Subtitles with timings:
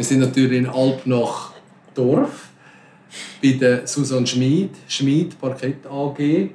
[0.00, 1.52] Wir sind natürlich in Alpnach
[1.94, 2.48] Dorf
[3.42, 6.48] bei der Susanne Schmid, Schmid Parkett AG.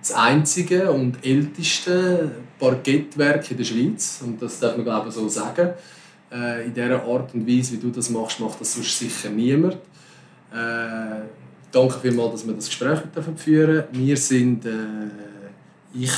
[0.00, 4.22] Das einzige und älteste Parkettwerk in der Schweiz.
[4.24, 5.74] Und das darf man glaube ich so sagen.
[6.32, 9.74] Äh, in dieser Art und Weise, wie du das machst, macht das sonst sicher niemand.
[10.52, 11.26] Äh,
[11.70, 12.98] danke vielmals, dass wir das Gespräch
[13.36, 13.84] führen.
[13.92, 14.72] Wir sind, äh,
[15.94, 16.10] ich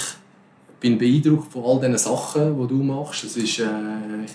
[0.81, 3.25] bin beeindruckt von all diesen Sachen, die du machst.
[3.25, 3.67] Es ist, äh,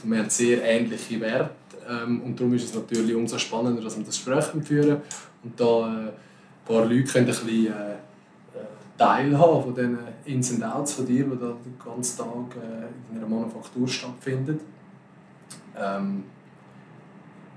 [0.04, 4.04] wir haben sehr ähnliche Werte ähm, und darum ist es natürlich umso spannender, dass wir
[4.04, 5.02] das Gespräch führen
[5.44, 6.14] und da äh, ein
[6.66, 7.96] paar Leute können ein bisschen, äh,
[8.98, 13.18] teilhaben von diesen Ins und Outs von dir, die da den ganzen Tag äh, in
[13.18, 14.60] einer Manufaktur stattfinden.
[15.78, 16.24] Ähm,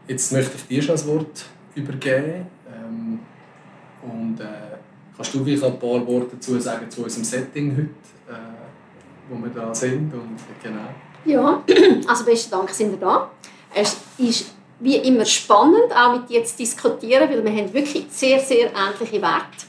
[0.09, 2.47] jetzt möchte ich dir schon das Wort übergeben.
[2.69, 3.21] Ähm,
[4.03, 4.45] und äh,
[5.15, 9.51] kannst du vielleicht ein paar Worte dazu sagen zu unserem Setting heute, äh, wo wir
[9.51, 10.13] da sind?
[10.13, 10.89] Und, genau.
[11.25, 11.63] Ja,
[12.07, 13.31] also besten Dank sind wir da.
[13.79, 14.47] Es ist
[14.81, 19.21] wie immer spannend, auch mit dir zu diskutieren, weil wir haben wirklich sehr, sehr ähnliche
[19.21, 19.67] Werte.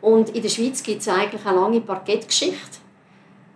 [0.00, 2.78] Und in der Schweiz gibt es eigentlich eine lange Parkettgeschichte.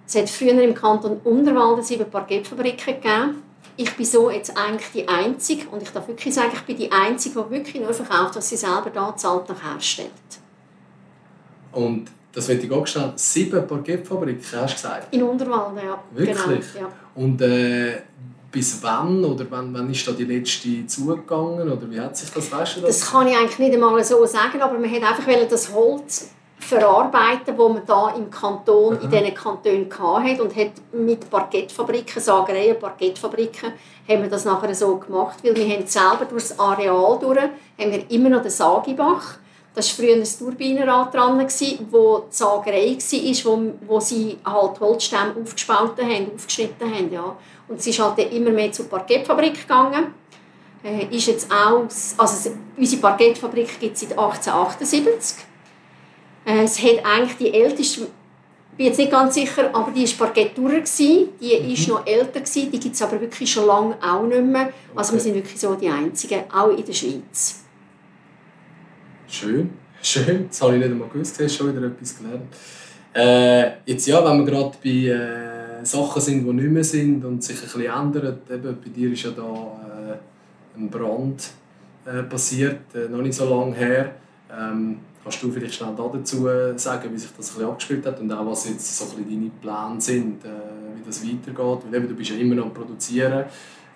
[0.07, 3.43] Es hat früher im Kanton Unterwalden sieben Parkettfabriken gegeben.
[3.77, 6.91] Ich bin so jetzt eigentlich die Einzige, und ich darf wirklich sagen, ich bin die
[6.91, 10.11] Einzige, die wirklich nur verkauft, was sie selber da zahlt, nach herstellt.
[11.71, 15.15] Und das wird ich auch gestellt, sieben Parkettfabriken, hast du gesagt?
[15.15, 16.03] In Unterwalden, ja.
[16.13, 16.73] Wirklich?
[16.73, 16.93] Genau, ja.
[17.15, 18.03] Und äh,
[18.55, 22.53] bis wann oder wann, wann ist da die letzte zugegangen oder wie hat sich das,
[22.53, 23.01] weißt du das?
[23.01, 27.59] Das kann ich eigentlich nicht einmal so sagen, aber man hat einfach das Holz verarbeiten,
[27.59, 33.73] wo man da im Kanton, in diesen Kantonen hatte und hat mit Parkettfabriken, Sagereien, Parkettfabriken,
[34.09, 37.51] haben wir das nachher so gemacht, weil wir haben selber durch das Areal durch, haben
[37.91, 39.39] wir immer noch den Sagibach.
[39.75, 41.37] Das war früher ein Turbinenrad dran,
[41.91, 47.13] wo die Sagerei war, wo, wo sie halt Holzstämme aufgespalten haben, aufgeschnitten haben.
[47.13, 47.37] Ja.
[47.69, 50.15] Und es ist halt immer mehr zur Parkettfabrik gegangen.
[50.85, 51.85] Äh, ist jetzt auch,
[52.19, 55.45] also unsere Parkettfabrik gibt es seit 1878.
[56.45, 60.27] Äh, es hat eigentlich die älteste, ich bin jetzt nicht ganz sicher, aber die war
[60.27, 61.89] Parkettura, die mhm.
[61.89, 64.73] noch älter, die gibt es aber wirklich schon lange auch nicht mehr.
[64.95, 65.17] Also okay.
[65.17, 67.63] wir sind wirklich so die Einzigen, auch in der Schweiz.
[69.27, 69.71] Schön,
[70.03, 70.49] schön.
[70.49, 72.53] Das habe ich nicht einmal gewusst, hast schon wieder etwas gelernt.
[73.15, 75.54] Äh, jetzt ja, wenn wir gerade bei äh,
[75.85, 79.23] Sachen sind, die nicht mehr sind und sich ein bisschen ändern, eben, bei dir ist
[79.23, 81.51] ja da äh, ein Brand
[82.07, 84.15] äh, passiert, äh, noch nicht so lange her.
[84.51, 86.47] Ähm, Kannst du vielleicht schnell dazu
[86.77, 89.51] sagen, wie sich das ein bisschen abgespielt hat und auch was jetzt so ein deine
[89.59, 90.49] Pläne sind, äh,
[90.95, 91.57] wie das weitergeht?
[91.57, 93.47] Weil eben, du bist ja immer noch am Produzieren,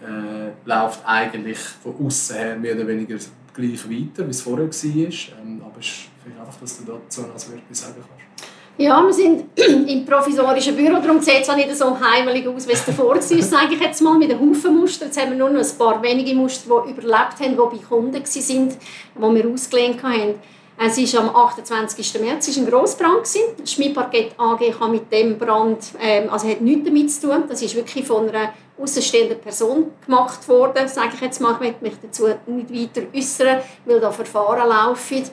[0.01, 3.17] äh, läuft eigentlich von außen her mehr oder weniger
[3.53, 4.75] gleich weiter, wie es vorher war.
[4.75, 8.48] Ähm, aber es ist vielleicht einfach, dass du dazu noch etwas sagen kannst.
[8.81, 9.47] Ja, wir sind
[9.89, 13.21] im provisorischen Büro, darum sieht es auch nicht so heimelig aus, wie es davor war.
[13.21, 15.07] sage ich jetzt mal, mit einem Haufen Muster.
[15.07, 18.15] Jetzt haben wir nur noch ein paar wenige Muster, die überlebt haben, die bei Kunden
[18.15, 20.35] waren, die wir ausgelehnt haben.
[20.81, 22.21] Es ist am 28.
[22.21, 23.67] März ist ein Grossbrand gewesen.
[23.67, 27.43] Schmiedparkett AG kann mit dem Brand, ähm, also hat nichts damit zu tun.
[27.49, 30.87] Das ist wirklich von einer außenstehenden Person gemacht worden.
[30.87, 35.25] Sage ich jetzt mal, ich möchte mich dazu nicht weiter äußern, weil da Verfahren laufen.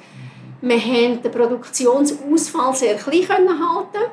[0.67, 4.11] Wir haben den Produktionsausfall sehr klein halten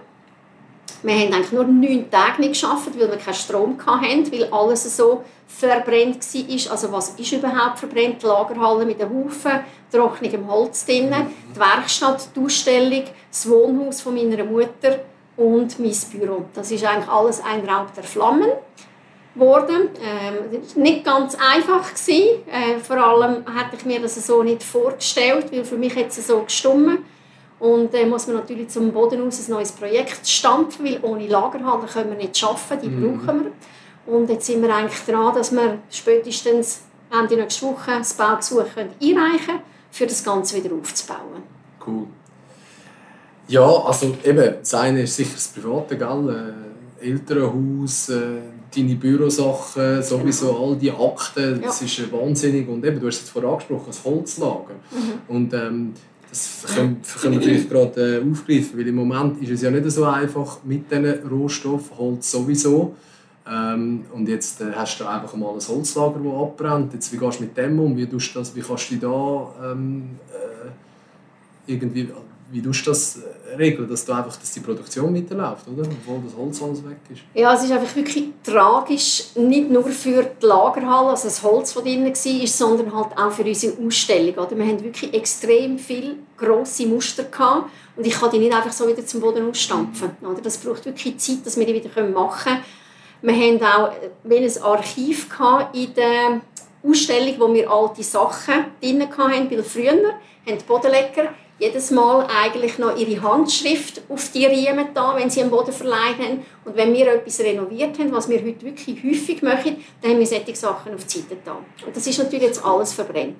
[1.04, 4.96] wir haben eigentlich nur neun Tage nicht geschafft, weil wir keinen Strom hatten, weil alles
[4.96, 6.72] so verbrennt war.
[6.72, 8.22] Also was ist überhaupt verbrennt?
[8.22, 9.60] Die Lagerhalle mit einem Haufen
[9.90, 11.12] trockenem Holz drin,
[11.54, 15.00] die Werkstatt, die Ausstellung, das Wohnhaus von meiner Mutter
[15.36, 16.44] und mein Büro.
[16.54, 18.50] Das ist eigentlich alles ein Raub der Flammen
[19.34, 19.90] geworden.
[20.02, 22.42] Ähm, nicht ganz einfach gewesen.
[22.50, 26.42] Äh, vor allem hätte ich mir das so nicht vorgestellt, weil für mich es so
[26.42, 26.98] gestummen
[27.62, 31.28] und dann äh, muss man natürlich zum Boden aus ein neues Projekt stampfen, weil ohne
[31.28, 33.24] Lagerhalle können wir nicht arbeiten, die mhm.
[33.24, 34.12] brauchen wir.
[34.12, 39.46] Und jetzt sind wir eigentlich dran, dass wir spätestens Ende nächste Woche das Baugesuch einreichen
[39.46, 39.60] können,
[39.92, 41.44] für das Ganze wieder aufzubauen.
[41.86, 42.08] Cool.
[43.46, 46.64] Ja, also eben, das eine ist sicher das Private, gell?
[47.00, 48.40] Äh, Elternhaus, äh,
[48.74, 50.70] deine Bürosachen, sowieso genau.
[50.70, 51.86] all die Akten, das ja.
[51.86, 52.68] ist wahnsinnig.
[52.68, 54.74] Und eben, du hast es vorher angesprochen, das Holzlager.
[54.90, 55.34] Mhm.
[55.34, 55.92] Und ähm,
[56.28, 59.90] das können, können wir vielleicht gerade äh, aufgreifen, weil im Moment ist es ja nicht
[59.90, 62.94] so einfach mit diesen Rohstoffen, Holz sowieso.
[63.46, 66.94] Ähm, und jetzt äh, hast du einfach mal ein Holzlager, das abbrennt.
[66.94, 67.96] Jetzt, wie gehst du mit dem um?
[67.96, 72.08] Wie, tust das, wie kannst du da ähm, äh, irgendwie
[72.52, 75.88] wie tust du das äh, regeln, dass, du einfach, dass die Produktion weiterläuft, oder?
[75.88, 77.22] obwohl das Holz alles weg ist?
[77.32, 81.82] Ja, es ist einfach wirklich tragisch, nicht nur für die Lagerhalle, also das Holz, das
[81.82, 84.34] drin war, sondern halt auch für unsere Ausstellung.
[84.34, 84.56] Oder?
[84.56, 88.86] Wir hatten wirklich extrem viele grosse Muster gehabt, und ich kann die nicht einfach so
[88.86, 90.10] wieder zum Boden ausstampfen.
[90.22, 90.40] Oder?
[90.42, 92.64] Das braucht wirklich Zeit, dass wir die wieder machen können.
[93.22, 93.92] Wir hatten auch
[94.24, 95.28] ein Archiv
[95.72, 96.40] in der
[96.82, 101.28] Ausstellung, wo wir alte Sachen drin hatten, weil früher haben die Bodenleger
[101.58, 106.18] jedes Mal eigentlich noch ihre Handschrift auf die Riemen da, wenn sie am Boden verleiht
[106.18, 106.44] haben.
[106.64, 110.26] Und wenn wir etwas renoviert haben, was wir heute wirklich häufig machen, dann haben wir
[110.26, 111.58] solche Sachen auf die Seite da.
[111.86, 113.36] Und das ist natürlich jetzt alles verbrennt.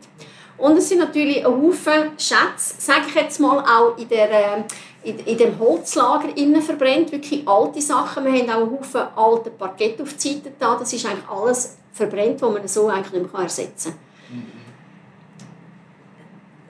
[0.59, 4.63] Und es sind natürlich ein Haufen Schätze, sage ich jetzt mal, auch in, der, äh,
[5.03, 8.25] in, in dem Holzlager innen verbrennt, wirklich alte Sachen.
[8.25, 10.77] Wir haben auch einen Haufen alte Parkett auf die Seite da.
[10.77, 13.95] Das ist eigentlich alles verbrennt, was man so eigentlich nicht mehr ersetzen
[14.29, 14.39] kann.
[14.39, 14.63] Mhm.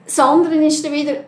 [0.05, 1.23] Das andere ist dann wieder,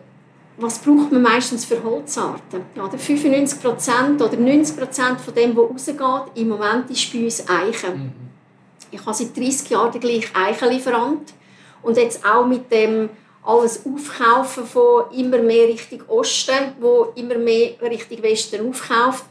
[0.58, 2.62] was braucht man meistens für Holzarten?
[2.74, 7.94] Ja, 95% oder 90% von dem, was rausgeht, im Moment ist bei uns Eichen.
[7.94, 8.12] Mhm.
[8.90, 11.34] Ich habe seit 30 Jahren den gleichen Eichenlieferant.
[11.82, 13.10] Und jetzt auch mit dem
[13.44, 19.24] alles Aufkaufen von immer mehr Richtung Osten, wo immer mehr Richtung Westen aufkauft,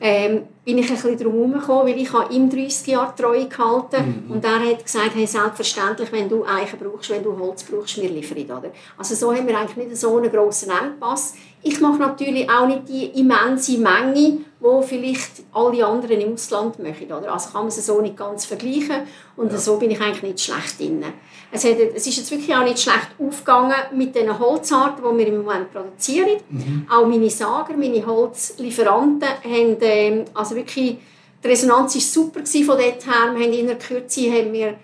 [0.00, 4.32] ähm, bin ich ein bisschen drum herumgekommen, weil ich ihm 30 Jahre treu gehalten mhm.
[4.32, 8.10] und er hat gesagt, hey, selbstverständlich, wenn du Eichen brauchst, wenn du Holz brauchst, wir
[8.10, 8.44] liefern.
[8.44, 8.72] Oder?
[8.98, 11.34] Also so haben wir eigentlich nicht so einen grossen Engpass.
[11.66, 17.06] Ich mache natürlich auch nicht die immense Menge, wo vielleicht alle anderen im Ausland machen.
[17.06, 17.32] Oder?
[17.32, 19.02] Also kann man es so nicht ganz vergleichen
[19.36, 19.58] und ja.
[19.58, 21.04] so bin ich eigentlich nicht schlecht drin.
[21.50, 25.26] Es, hat, es ist jetzt wirklich auch nicht schlecht aufgegangen mit den Holzarten, die wir
[25.26, 26.38] im Moment produzieren.
[26.48, 26.86] Mhm.
[26.88, 30.98] Auch meine Sager, meine Holzlieferanten haben äh, also wirklich
[31.42, 33.34] die Resonanz war super von dort her.
[33.34, 34.74] Wir haben in der Kürze haben wir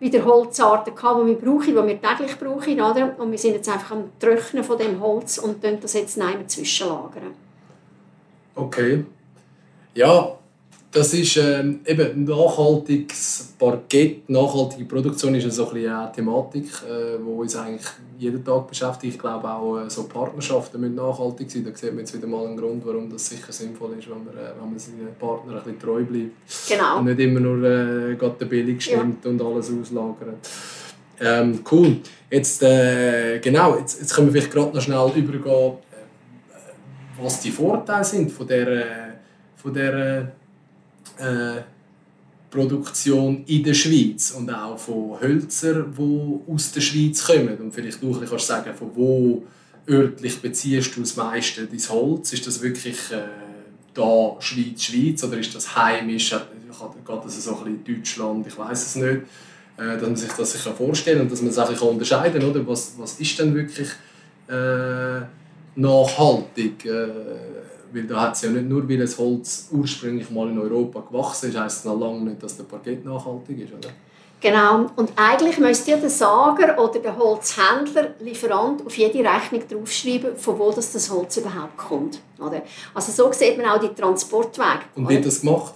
[0.00, 2.80] wieder Holzarten gehabt, die wir brauchen, die wir täglich brauchen.
[2.80, 3.14] Oder?
[3.18, 7.34] Und wir sind jetzt einfach am Trocknen von dem Holz und das jetzt nicht zwischenlagern.
[8.54, 9.04] Okay.
[9.94, 10.36] Ja,
[10.92, 17.22] das ist ähm, eben nachhaltiges Parkett, nachhaltige Produktion ist so ein eine Thematik, äh, die
[17.22, 17.86] uns eigentlich
[18.18, 19.14] jeden Tag beschäftigt.
[19.14, 21.64] Ich glaube auch äh, so Partnerschaften müssen nachhaltig sein.
[21.64, 24.34] Da sieht man jetzt wieder mal einen Grund, warum das sicher sinnvoll ist, wenn man,
[24.34, 26.32] äh, wenn man seinen Partner ein bisschen treu bleibt.
[26.68, 26.98] Genau.
[26.98, 29.30] Und nicht immer nur äh, der billig stimmt ja.
[29.30, 30.48] und alles auslagert.
[31.20, 31.98] Ähm, cool.
[32.30, 37.50] Jetzt, äh, genau, jetzt, jetzt können wir vielleicht gerade noch schnell übergehen, äh, was die
[37.52, 39.12] Vorteile sind von der, äh,
[39.56, 40.32] von der
[41.20, 41.62] äh,
[42.50, 47.56] Produktion in der Schweiz und auch von Hölzern, die aus der Schweiz kommen.
[47.58, 49.42] Und vielleicht du kannst sagen, von wo
[49.88, 52.32] örtlich beziehst du das meiste dein Holz?
[52.32, 53.22] Ist das wirklich äh,
[53.94, 56.30] da Schweiz, Schweiz oder ist das heimisch?
[56.30, 58.46] Geht das so ein bisschen Deutschland?
[58.46, 59.20] Ich weiß es nicht.
[59.76, 62.50] Äh, dass man sich das sich vorstellen kann und dass man sich unterscheiden kann.
[62.50, 62.66] Oder?
[62.66, 63.88] Was, was ist denn wirklich
[64.48, 65.20] äh,
[65.76, 66.84] nachhaltig?
[66.84, 67.08] Äh,
[67.92, 71.50] weil da hat es ja nicht nur, weil das Holz ursprünglich mal in Europa gewachsen
[71.50, 73.90] ist, heisst es noch lange nicht, dass der Parkett nachhaltig ist, oder?
[74.40, 74.86] Genau.
[74.96, 80.58] Und eigentlich müsste ja der Sager oder der Holzhändler, Lieferant, auf jede Rechnung draufschreiben, von
[80.58, 82.20] wo das, das Holz überhaupt kommt.
[82.38, 82.62] Oder?
[82.94, 84.80] Also so sieht man auch die Transportwege.
[84.94, 85.74] Und wird das gemacht?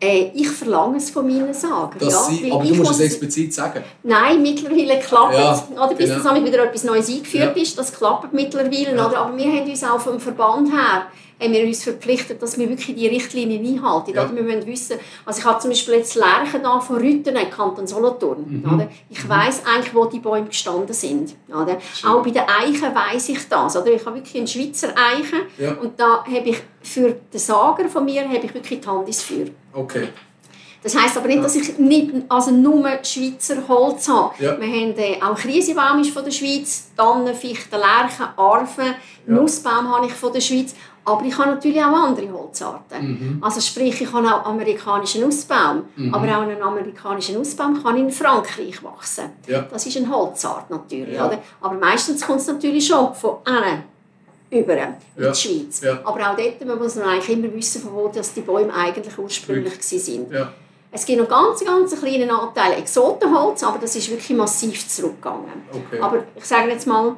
[0.00, 2.08] Äh, ich verlange es von meinen Sagern.
[2.08, 3.82] Ja, sie, aber du musst es explizit sagen.
[4.04, 5.40] Nein, mittlerweile klappt es.
[5.40, 6.34] Ja, oder bis genau.
[6.34, 7.62] das wieder etwas Neues eingeführt ja.
[7.62, 8.92] ist, das klappt mittlerweile.
[8.92, 9.18] Oder?
[9.18, 11.06] Aber wir haben uns auch vom Verband her
[11.40, 14.14] haben wir uns verpflichtet, dass wir wirklich die Richtlinien einhalten.
[14.14, 14.34] Ja.
[14.34, 18.44] Wir müssen wissen, also ich habe zum Beispiel jetzt Lerchen da von Rütten Kanton Solothurn.
[18.48, 18.88] Mhm.
[19.08, 19.28] Ich mhm.
[19.28, 21.34] weiß eigentlich, wo die Bäume gestanden sind.
[21.48, 21.78] Oder?
[22.04, 23.76] Auch bei den Eichen weiß ich das.
[23.76, 23.92] Oder?
[23.92, 25.74] Ich habe wirklich einen Schweizer Eichen ja.
[25.74, 29.22] und da habe ich für den Sager von mir habe ich wirklich die Hand ins
[29.22, 29.46] Feuer.
[29.72, 30.08] Okay.
[30.82, 34.32] Das heisst aber nicht, dass ich nicht also nur Schweizer Holz habe.
[34.38, 34.60] Ja.
[34.60, 39.34] Wir haben äh, auch Krisebaum von der Schweiz, Tannen, Fichten, Lärchen, Arven, ja.
[39.34, 40.74] Nussbaum habe ich von der Schweiz.
[41.08, 43.08] Aber ich habe natürlich auch andere Holzarten.
[43.08, 43.38] Mhm.
[43.42, 45.84] Also sprich, ich habe auch amerikanischen Nussbaum.
[45.96, 46.14] Mhm.
[46.14, 49.30] Aber auch einen amerikanischen Nussbaum kann in Frankreich wachsen.
[49.46, 49.62] Ja.
[49.62, 51.14] Das ist eine Holzart natürlich.
[51.14, 51.26] Ja.
[51.26, 51.38] Oder?
[51.60, 53.84] Aber meistens kommt es natürlich schon von innen
[54.50, 55.30] über in ja.
[55.30, 55.80] die Schweiz.
[55.82, 56.00] Ja.
[56.04, 60.32] Aber auch dort muss man eigentlich immer wissen, von wo die Bäume eigentlich ursprünglich waren.
[60.32, 60.52] Ja.
[60.90, 65.62] Es gibt noch ganz, ganz kleinen Anteil Exotenholz, aber das ist wirklich massiv zurückgegangen.
[65.70, 66.00] Okay.
[66.00, 67.14] Aber ich sage jetzt mal,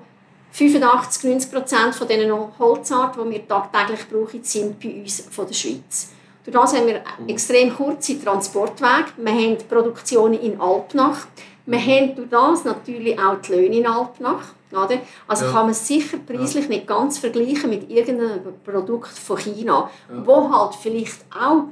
[0.52, 5.54] 85, 90 Prozent von diesen Holzarten, die wir tagtäglich brauchen, sind bei uns von der
[5.54, 6.10] Schweiz.
[6.44, 9.12] Durch das haben wir extrem kurze Transportwege.
[9.18, 11.26] Wir haben Produktionen in Alpnach.
[11.66, 14.54] Wir haben durch das natürlich auch die Löhne in Alpnach.
[14.72, 15.00] Oder?
[15.26, 15.52] Also ja.
[15.52, 16.70] kann man sicher preislich ja.
[16.70, 20.26] nicht ganz vergleichen mit irgendeinem Produkt von China, ja.
[20.26, 21.64] wo halt vielleicht auch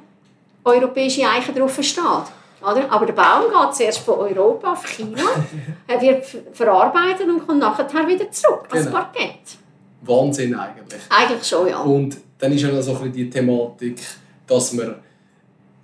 [0.64, 2.04] europäische Eichen drauf steht.
[2.61, 2.91] Oder?
[2.91, 5.23] Aber der Baum geht zuerst von Europa auf China,
[5.87, 8.97] er wird verarbeitet und kommt nachher wieder zurück als genau.
[8.97, 9.59] Parkett.
[10.03, 11.00] Wahnsinn eigentlich.
[11.09, 11.81] Eigentlich schon, ja.
[11.81, 14.00] Und dann ist ja noch so ein die Thematik,
[14.47, 14.97] dass man,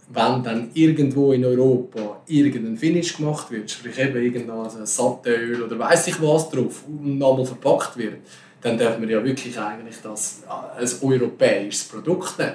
[0.09, 6.09] wenn dann irgendwo in Europa irgendein Finish gemacht wird, sprich eben irgendein Satteöl oder weiß
[6.09, 8.19] ich was drauf, und nochmal verpackt wird,
[8.61, 10.43] dann darf man ja wirklich eigentlich das
[10.77, 12.55] als europäisches Produkt nehmen.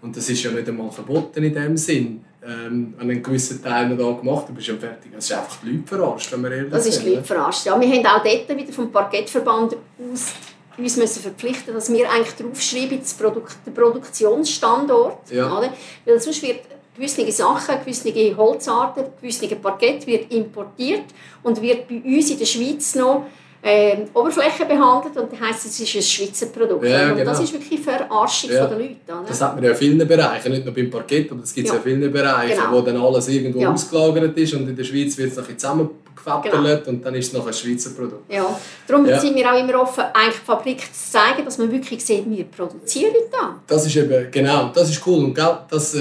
[0.00, 2.24] Und das ist ja nicht einmal verboten in dem Sinn.
[2.48, 5.12] Ähm, einen gewissen Teil noch da gemacht hast, bist du ja fertig.
[5.16, 7.66] Es ist einfach die Leute verarscht, wenn wir ehrlich Das ist die Leute verarscht.
[7.66, 9.76] Ja, wir haben auch dort wieder vom Parkettverband
[10.12, 10.34] aus
[10.78, 15.30] uns müssen verpflichten, dass wir eigentlich draufschreiben, das Produkt, den Produktionsstandort.
[15.30, 15.58] Ja.
[15.58, 15.72] Oder?
[16.04, 16.60] Weil sonst wird
[16.94, 21.04] gewisse Sachen, gewisse Holzarten, gewisse Parkett wird importiert
[21.42, 23.26] und wird bei uns in der Schweiz noch
[23.62, 26.84] äh, Oberfläche behandelt und das heisst, es ist ein Schweizer Produkt.
[26.84, 27.30] Ja, und genau.
[27.30, 28.68] das ist wirklich Verarschung Ja.
[28.68, 29.00] von den Leuten.
[29.08, 29.24] Oder?
[29.26, 31.72] Das hat man ja in vielen Bereichen, nicht nur beim Parkett, aber das gibt es
[31.74, 31.78] ja.
[31.80, 31.84] Ja.
[31.90, 32.72] in vielen Bereichen, Genau.
[32.72, 33.72] wo dann alles irgendwo Ja.
[33.72, 37.46] ausgelagert ist und in der Schweiz wird es nachher zusammengefäppelt und dann ist es noch
[37.46, 38.32] ein Schweizer Produkt.
[38.32, 39.18] Ja, darum Ja.
[39.18, 42.44] sind wir auch immer offen, eigentlich die Fabrik zu zeigen, dass man wirklich sieht, wir
[42.44, 43.56] produzieren da.
[43.66, 46.00] Das ist eben, genau, das ist cool und gell, das, äh,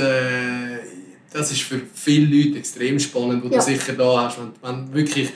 [1.33, 3.57] das ist für viele Leute extrem spannend, wo Ja.
[3.57, 5.29] du sicher da hast, wenn, wenn wirklich,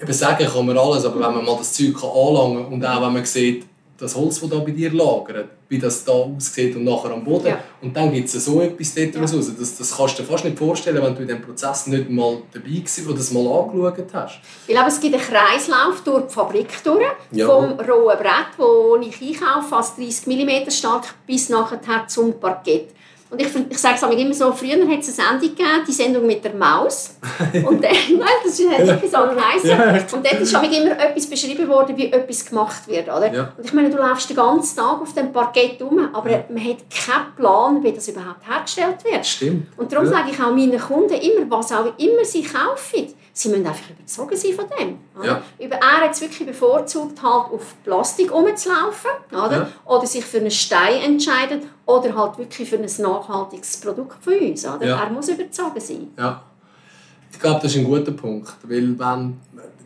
[0.00, 3.02] eben sagen kann man alles, aber wenn man mal das Zeug kann anlangen und auch
[3.02, 3.64] wenn man sieht,
[4.00, 7.48] das Holz, das da bei dir lagert, wie das da aussieht und nachher am Boden.
[7.48, 7.58] Ja.
[7.82, 9.20] Und dann gibt es so etwas dort Ja.
[9.22, 9.50] raus.
[9.58, 12.38] Das, das kannst du dir fast nicht vorstellen, wenn du in diesem Prozess nicht mal
[12.52, 14.38] dabei warst oder das mal angeschaut hast.
[14.68, 17.46] Ich glaube, es gibt einen Kreislauf durch die Fabrik durch, Ja.
[17.46, 22.90] vom rohen Brett, wo ich einkaufe, fast 30 mm stark, bis nachher zum Parkett.
[23.30, 26.26] Und ich, ich sage es immer so, früher hat es eine Sendung gegeben, die Sendung
[26.26, 27.10] mit der Maus.
[27.52, 29.68] Und dann, nein, das hat wirklich so geheißen.
[29.68, 29.92] Ja.
[30.16, 33.06] Und dort ist immer etwas beschrieben worden, wie etwas gemacht wird.
[33.08, 33.32] Oder?
[33.32, 33.52] Ja.
[33.56, 36.78] Und ich meine, du läufst den ganzen Tag auf dem Parkett rum, aber man hat
[36.90, 39.26] keinen Plan, wie das überhaupt hergestellt wird.
[39.26, 39.66] Stimmt.
[39.76, 40.12] Und darum Ja.
[40.12, 44.36] sage ich auch meinen Kunden immer, was auch immer sie kaufen, sie müssen einfach überzogen
[44.36, 44.98] sein von dem.
[45.16, 45.26] Oder?
[45.26, 45.42] Ja.
[45.64, 49.52] Über er hat es wirklich bevorzugt, halt auf Plastik rumzulaufen oder?
[49.52, 49.68] Ja.
[49.84, 54.66] oder sich für einen Stein entscheiden oder halt wirklich für ein nachhaltiges Produkt von uns.
[54.66, 54.84] Oder?
[54.86, 55.04] Ja.
[55.04, 56.08] Er muss überzogen sein.
[56.16, 56.42] Ja.
[57.30, 59.36] Ich glaube, das ist ein guter Punkt, weil wenn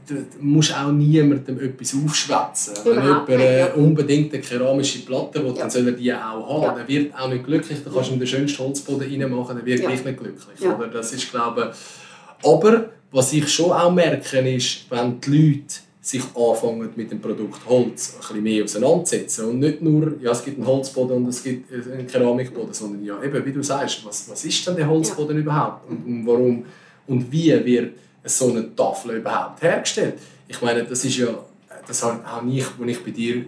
[0.09, 2.75] du musst auch niemandem etwas aufschwätzen.
[2.85, 3.75] Wenn jemand nicht, äh, ja.
[3.75, 5.61] unbedingt eine keramische Platte will, Ja.
[5.61, 6.18] dann soll er die auch
[6.49, 6.62] haben.
[6.62, 6.75] Ja.
[6.75, 7.78] Der wird auch nicht glücklich.
[7.85, 9.88] Da kannst du ihm den schönsten Holzboden reinmachen, der wird Ja.
[9.88, 10.61] gleich nicht glücklich.
[10.61, 10.75] Ja.
[10.76, 10.88] Oder?
[10.88, 16.23] Das ist, glaube ich, aber was ich schon auch merke, ist, wenn die Leute sich
[16.35, 20.59] anfangen mit dem Produkt Holz ein bisschen mehr auseinandersetzen und nicht nur, ja, es gibt
[20.59, 24.45] einen Holzboden und es gibt einen Keramikboden, sondern ja, eben, wie du sagst, was, was
[24.45, 25.88] ist denn der Holzboden überhaupt?
[25.88, 26.64] Und, und warum
[27.07, 30.14] und wie wird so eine Tafel überhaupt hergestellt?
[30.49, 31.28] Ich meine, das ist ja,
[31.87, 32.21] das habe
[32.51, 33.45] ich, als ich bei dir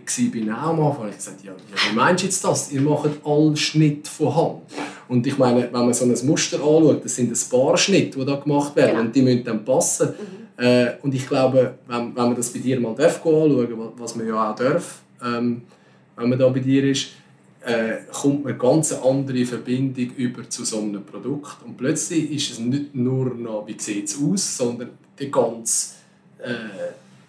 [0.47, 2.73] war, auch am Anfang, habe ich gesagt, ja, ja, wie meinst du jetzt das?
[2.73, 4.63] Ihr macht alle Schnitt von Hand.
[5.09, 8.25] Und ich meine, wenn man so ein Muster anschaut, das sind ein paar Schnitte, die
[8.25, 9.01] da gemacht werden Genau.
[9.03, 10.15] und die müssen dann passen.
[10.57, 14.15] Äh, und ich glaube, wenn, wenn man das bei dir mal darf anschauen wa- was
[14.17, 15.63] man ja auch darf, ähm,
[16.17, 17.09] wenn man da bei dir ist,
[17.65, 21.57] äh, kommt man eine ganz andere Verbindung über zu so einem Produkt.
[21.67, 25.95] Und plötzlich ist es nicht nur noch, wie sieht es aus, sondern der ganze,
[26.43, 26.51] äh,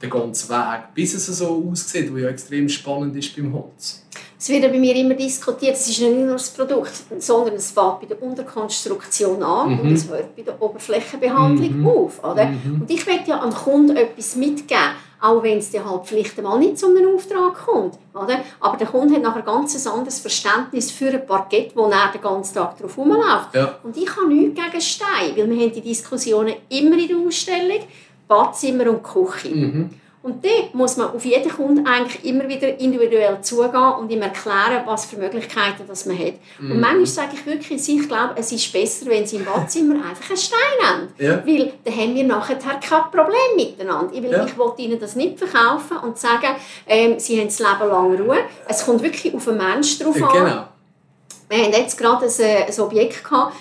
[0.01, 4.01] der ganze Weg, bis es so aussieht, was ja extrem spannend ist beim Holz.
[4.37, 7.71] Es wird ja bei mir immer diskutiert, es ist nicht nur das Produkt, sondern es
[7.71, 11.87] fängt bei der Unterkonstruktion an und es hört bei der Oberflächenbehandlung Mhm.
[11.87, 12.23] auf.
[12.23, 12.53] Oder?
[12.63, 16.59] Und ich möchte ja am Kunden etwas mitgeben, auch wenn es dann halt vielleicht mal
[16.59, 17.97] nicht zu einem Auftrag kommt.
[18.13, 18.41] Oder?
[18.59, 22.21] Aber der Kunde hat nachher ein ganz anderes Verständnis für ein Parkett, wo er den
[22.21, 23.53] ganzen Tag drauf rumläuft.
[23.55, 23.79] Ja.
[23.83, 27.79] Und ich habe nichts gegen Stein, weil wir haben die Diskussionen immer in der Ausstellung,
[28.27, 29.49] Badzimmer und Küche.
[29.49, 29.89] Mhm.
[30.23, 34.81] Und da muss man auf jeden Kunden eigentlich immer wieder individuell zugehen und ihm erklären,
[34.87, 36.33] was für Möglichkeiten das man hat.
[36.57, 36.71] Mhm.
[36.71, 40.27] Und manchmal sage ich wirklich, ich glaube, es ist besser, wenn sie im Badzimmer einfach
[40.27, 41.07] einen Stein haben.
[41.19, 41.45] Ja.
[41.45, 44.11] Weil dann haben wir nachher kein Problem miteinander.
[44.15, 44.45] Ich, will, Ja.
[44.45, 46.55] ich will ihnen das nicht verkaufen und sagen,
[46.87, 48.37] ähm, sie haben das Leben lang Ruhe.
[48.67, 50.33] Es kommt wirklich auf den Menschen drauf Ja, an.
[50.33, 50.63] genau.
[51.47, 53.53] Wir hatten jetzt gerade ein, äh, ein Objekt, gehabt,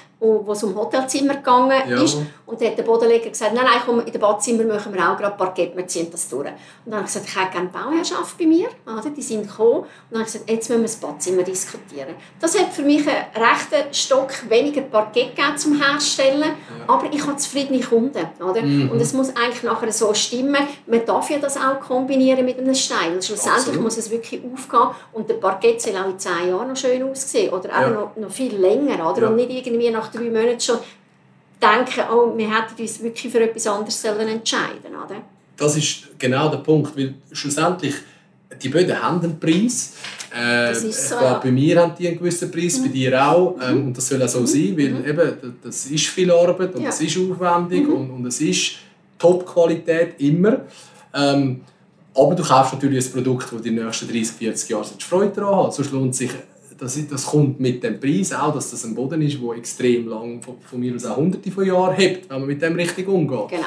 [0.45, 2.03] wo es um Hotelzimmer gegangen Ja.
[2.03, 2.19] ist.
[2.47, 5.17] Und da hat der Bodenleger gesagt, nein, nein, komm, in dem Badzimmer machen wir auch
[5.17, 6.47] gerade Parkett, wir ziehen das durch.
[6.47, 6.55] Und
[6.87, 8.69] dann habe ich gesagt, ich hätte gerne Bauherrschaft bei mir.
[8.87, 9.11] Oder?
[9.11, 9.79] Die sind gekommen.
[9.81, 12.15] Und dann habe ich gesagt, jetzt müssen wir das Badzimmer diskutieren.
[12.41, 16.53] Das hat für mich einen rechten Stock weniger Parkett gegeben zum Herstellen.
[16.87, 18.27] Aber ich habe zufriedene Kunden.
[18.41, 18.63] Oder?
[18.63, 18.91] Mhm.
[18.91, 20.57] Und es muss eigentlich nachher so stimmen.
[20.87, 23.21] Man darf ja das auch kombinieren mit einem Stein.
[23.23, 23.81] Schlussendlich Absolut.
[23.83, 24.95] muss es wirklich aufgehen.
[25.13, 27.53] Und der Parkett soll auch in zehn Jahren noch schön aussehen.
[27.53, 27.87] Oder Ja.
[27.87, 29.11] eben noch, noch viel länger.
[29.11, 29.23] Oder?
[29.23, 29.29] Ja.
[29.29, 30.79] Und nicht irgendwie nach drei Monaten schon
[31.61, 35.23] denken, oh, wir hätten uns wirklich für etwas anderes sollen entscheiden oder?
[35.57, 37.95] das ist genau der Punkt, weil schlussendlich
[38.63, 39.95] die Böden haben einen Preis.
[40.35, 41.37] Äh, Das ist so, ja.
[41.37, 41.43] Mhm.
[41.43, 43.57] bei mir haben die einen gewissen Preis, bei dir auch.
[43.63, 46.89] Ähm, und das soll auch so sein, weil eben, das ist viel Arbeit und Ja.
[46.89, 46.95] Mhm.
[46.95, 48.73] es ist aufwendig und, und es ist
[49.19, 50.63] Top-Qualität immer.
[51.15, 51.61] Ähm,
[52.17, 55.75] aber du kaufst natürlich ein Produkt, das die nächsten 30, 40 Jahre Freude daran hat.
[55.75, 56.31] Sonst lohnt sich,
[56.79, 60.43] das, das kommt mit dem Preis auch, dass das ein Boden ist, der extrem lang,
[60.43, 63.49] von, von mir aus auch hunderte von Jahren hebt, wenn man mit dem richtig umgeht.
[63.49, 63.63] Genau.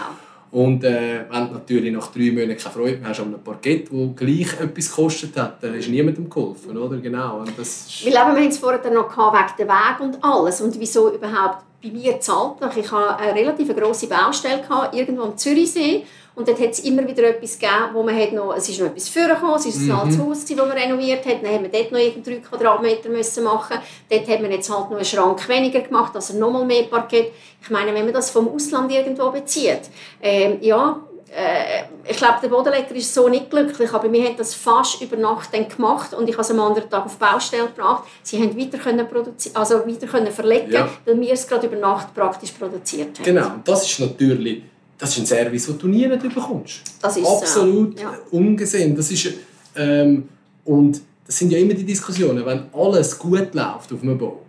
[0.50, 3.90] Und äh, wenn du natürlich nach drei Monaten keine Freude mehr hast an einem Parkett,
[3.92, 6.98] das gleich etwas gekostet hat, dann ist niemandem geholfen, oder?
[6.98, 7.40] Genau.
[7.40, 8.06] Und das ist...
[8.06, 11.14] Weil eben, wir haben es vorher noch gehabt, wegen dem Weg und alles und wieso
[11.14, 12.56] überhaupt bei mir zahlt.
[12.76, 16.06] Ich hatte eine relativ grosse Baustelle gehabt, irgendwo am Zürichsee
[16.38, 18.86] und dort hat es immer wieder etwas gegeben, wo man hat noch, es ist noch
[18.86, 19.92] etwas vorgekommen, es ist ein mhm.
[19.92, 23.78] altes Haus, das man renoviert hat, dann haben wir dort noch drei Quadratmeter müssen machen
[24.08, 27.32] Dort hat man jetzt halt noch einen Schrank weniger gemacht, also nochmal mehr Parkett.
[27.60, 29.90] Ich meine, wenn man das vom Ausland irgendwo bezieht,
[30.22, 31.02] ähm, ja,
[31.36, 35.18] äh, ich glaube, der Bodenleger ist so nicht glücklich, aber wir haben das fast über
[35.18, 38.04] Nacht dann gemacht und ich habe es am anderen Tag auf die Baustelle gebracht.
[38.22, 39.08] Sie haben weiter können
[39.56, 40.88] also weiter können verlegen, ja.
[41.04, 43.26] weil wir es gerade über Nacht praktisch produziert haben.
[43.26, 44.62] Genau, das ist natürlich
[44.98, 46.82] das ist ein Service, den du nie nicht bekommst.
[47.02, 48.14] Das ist Absolut ja.
[48.32, 48.96] ungesehen.
[48.96, 49.30] Das ist,
[49.76, 50.28] ähm,
[50.66, 54.42] und das sind ja immer die Diskussionen, wenn alles gut läuft auf einem Bau,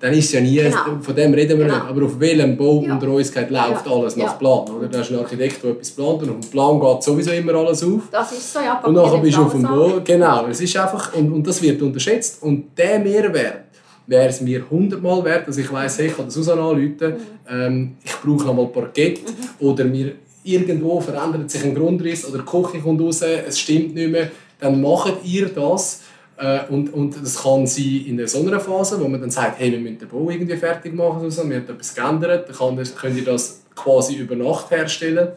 [0.00, 0.98] dann ist es ja nie, genau.
[1.00, 1.78] von dem reden wir genau.
[1.78, 2.92] nicht, aber auf welchem Bau ja.
[2.92, 3.92] unter uns geht, läuft ja.
[3.92, 4.32] alles nach ja.
[4.32, 4.68] Plan.
[4.68, 4.88] Oder?
[4.88, 7.82] Da ist ein Architekt, der etwas plant und auf dem Plan geht sowieso immer alles
[7.84, 8.02] auf.
[8.10, 8.80] Das ist so, ja.
[8.80, 10.00] Und nachher bist du auf dem Bau.
[10.04, 12.42] Genau, es ist einfach, und, und das wird unterschätzt.
[12.42, 13.63] Und der Mehrwert,
[14.06, 17.18] wäre es mir hundertmal wert, dass ich weiss, hey, ich kann Susanne anrufen, mhm.
[17.48, 19.66] ähm, ich brauche noch mal Parkett mhm.
[19.66, 20.12] oder mir
[20.44, 24.30] irgendwo verändert sich ein Grundriss oder die Küche kommt raus, es stimmt nicht mehr,
[24.60, 26.02] dann macht ihr das.
[26.36, 29.70] Äh, und, und das kann sein in so einer Phase, wo man dann sagt, hey,
[29.70, 33.16] wir müssen den Bau irgendwie fertig machen, Susanne, wir haben etwas geändert, dann kann, könnt
[33.16, 35.28] ihr das quasi über Nacht herstellen.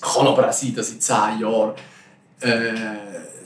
[0.00, 1.72] Kann aber auch sein, dass in zehn Jahren
[2.40, 2.50] äh,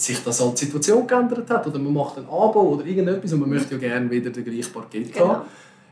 [0.00, 3.50] sich das als Situation geändert hat oder man macht einen Anbau oder irgendetwas und man
[3.50, 5.28] möchte ja gerne wieder den gleichen Parkett genau.
[5.28, 5.43] haben.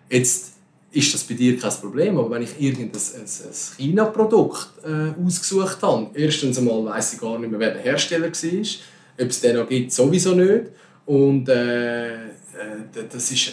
[0.09, 0.53] Jetzt
[0.93, 5.79] ist das bei dir kein Problem, aber wenn ich irgendein ein, ein China-Produkt äh, ausgesucht
[5.83, 8.67] habe, erstens einmal weiss ich gar nicht mehr, wer der Hersteller war,
[9.19, 10.67] ob es den noch gibt, sowieso nicht
[11.05, 12.29] und äh, äh
[13.11, 13.53] das ist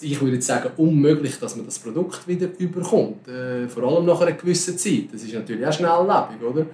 [0.00, 3.28] ich würde sagen, unmöglich, dass man das Produkt wieder überkommt.
[3.28, 5.08] Äh, vor allem nach einer gewissen Zeit.
[5.12, 6.66] Das ist natürlich auch schnelllebig, oder?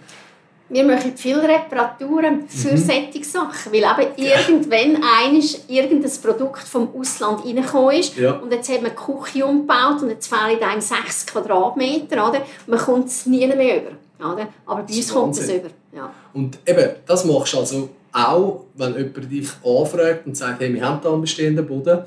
[0.68, 2.76] Wir machen viele Reparaturen für mhm.
[2.78, 8.32] solche Sachen, weil eben irgendwann eines irgendein Produkt vom Ausland reingekommen ist ja.
[8.32, 12.42] und jetzt hat man die Küche umgebaut und jetzt fehlen einem 6 Quadratmeter, oder?
[12.66, 14.48] man kommt es nie mehr über, oder?
[14.64, 15.68] aber bei uns kommt es über.
[15.92, 16.10] Ja.
[16.32, 20.82] Und eben, das machst du also auch, wenn jemand dich anfragt und sagt, hey, wir
[20.82, 22.04] haben hier einen bestehenden Boden,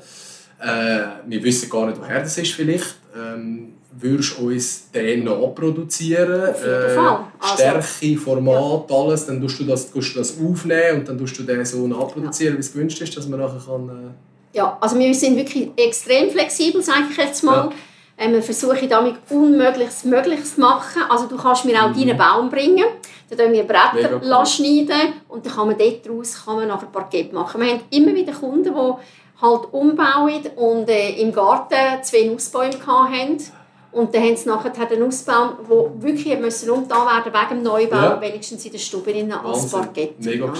[0.60, 6.50] äh, wir wissen gar nicht, woher das ist vielleicht, ähm, würdest du uns den nachproduzieren?
[6.50, 7.24] Auf jeden Fall.
[7.38, 8.96] Also, Stärke, Format, ja.
[8.96, 11.86] alles, dann tust du, das, tust du das aufnehmen und dann tust du den so
[11.86, 12.58] nachproduzieren, ja.
[12.58, 13.88] wie es gewünscht ist, dass man nachher kann...
[13.88, 17.66] Äh ja, also wir sind wirklich extrem flexibel, sage ich jetzt mal.
[17.66, 17.72] Ja.
[18.18, 21.02] Ähm, wir versuchen damit Unmögliches Mögliches zu machen.
[21.08, 22.00] Also du kannst mir auch mhm.
[22.00, 22.84] deinen Baum bringen,
[23.28, 24.46] dann können wir Bretter cool.
[24.46, 27.60] schneiden und dann kann man dort daraus kann man nachher Parkett machen.
[27.60, 33.38] Wir haben immer wieder Kunden, die halt umbauen und äh, im Garten zwei Nussbäume hatten
[33.90, 37.96] und dann haben sie nachher einen Ausbau, der wirklich müssen umgetan werden wegen dem Neubau,
[37.96, 38.20] ja.
[38.20, 40.22] wenigstens in der Stube als Parkett.
[40.22, 40.52] Mega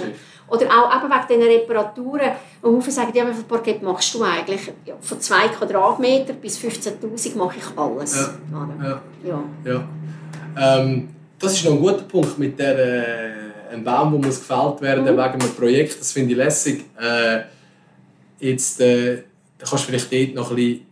[0.48, 2.30] Oder auch eben wegen diesen Reparaturen.
[2.62, 4.72] Und viele sagen, ja, wie viel Parkett machst du eigentlich?
[4.86, 8.30] Ja, von 2 Quadratmeter bis 15'000 mache ich alles.
[8.50, 9.00] Ja.
[9.24, 9.44] ja.
[9.64, 9.88] ja.
[10.78, 14.80] Ähm, das ist noch ein guter Punkt mit der, äh, einem Baum, der muss gefällt
[14.80, 15.08] werden mhm.
[15.08, 16.00] wegen einem Projekt.
[16.00, 16.84] Das finde ich lässig.
[16.98, 17.42] Äh,
[18.40, 19.22] jetzt äh,
[19.58, 20.86] da kannst du vielleicht dort noch ein bisschen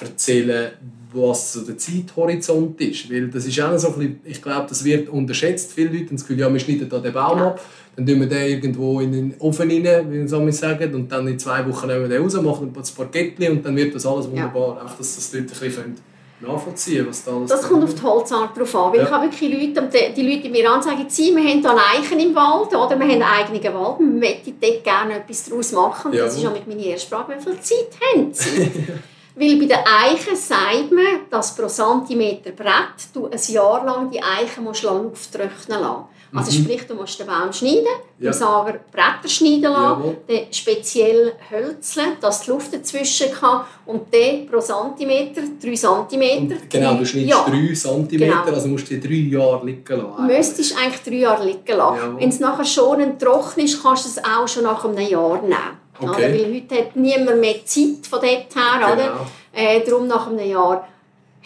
[0.00, 0.72] erzählen,
[1.12, 3.10] was so der Zeithorizont ist.
[3.10, 5.72] Weil das ist auch so ein bisschen, ich glaube, das wird unterschätzt.
[5.72, 7.60] Viele Leute haben das Gefühl, ja, wir schneiden da den Baum ab,
[7.96, 11.38] dann tun wir den irgendwo in den Ofen rein, wie man sagen, und dann in
[11.38, 14.76] zwei Wochen nehmen wir den raus, machen ein Parkettchen und dann wird das alles wunderbar.
[14.76, 14.82] Ja.
[14.82, 15.94] Einfach, dass das die Leute ein bisschen
[16.40, 18.92] nachvollziehen was da alles Das kommt auf die Holzart drauf an.
[18.92, 19.04] Weil ja.
[19.06, 22.34] Ich habe wirklich Leute, die Leute mir an sagen, sie, wir haben hier Eichen im
[22.34, 26.12] Wald oder wir haben einen eigenen Wald, wir möchten dort gerne etwas daraus machen.
[26.12, 26.24] Ja.
[26.24, 28.70] Das ist auch meine erste Frage, wie viel Zeit haben sie?
[29.38, 34.20] Weil bei den Eichen sagt man, dass pro Zentimeter Brett du ein Jahr lang die
[34.20, 36.04] Eichen musst Luft trocknen lassen.
[36.34, 36.64] Also mhm.
[36.64, 37.86] sprich, du musst den Baum schneiden,
[38.18, 38.30] ja.
[38.30, 44.46] im Sager Bretter schneiden lassen, dann speziell hölzeln, dass die Luft dazwischen kann und dann
[44.46, 46.52] pro Zentimeter 3 cm.
[46.68, 47.46] genau, du schneidest ja.
[47.48, 48.42] 3 cm, genau.
[48.44, 50.16] also musst du die 3 Jahre liegen lassen.
[50.16, 52.18] Du müsstest eigentlich 3 Jahre liegen lassen.
[52.18, 55.87] Wenn es nachher schon trocken ist, kannst du es auch schon nach einem Jahr nehmen.
[56.00, 56.32] Okay.
[56.32, 58.46] Weil heute hat niemand mehr Zeit von dort her.
[58.80, 58.92] Genau.
[58.92, 59.26] Oder?
[59.52, 60.86] Äh, darum nach einem Jahr.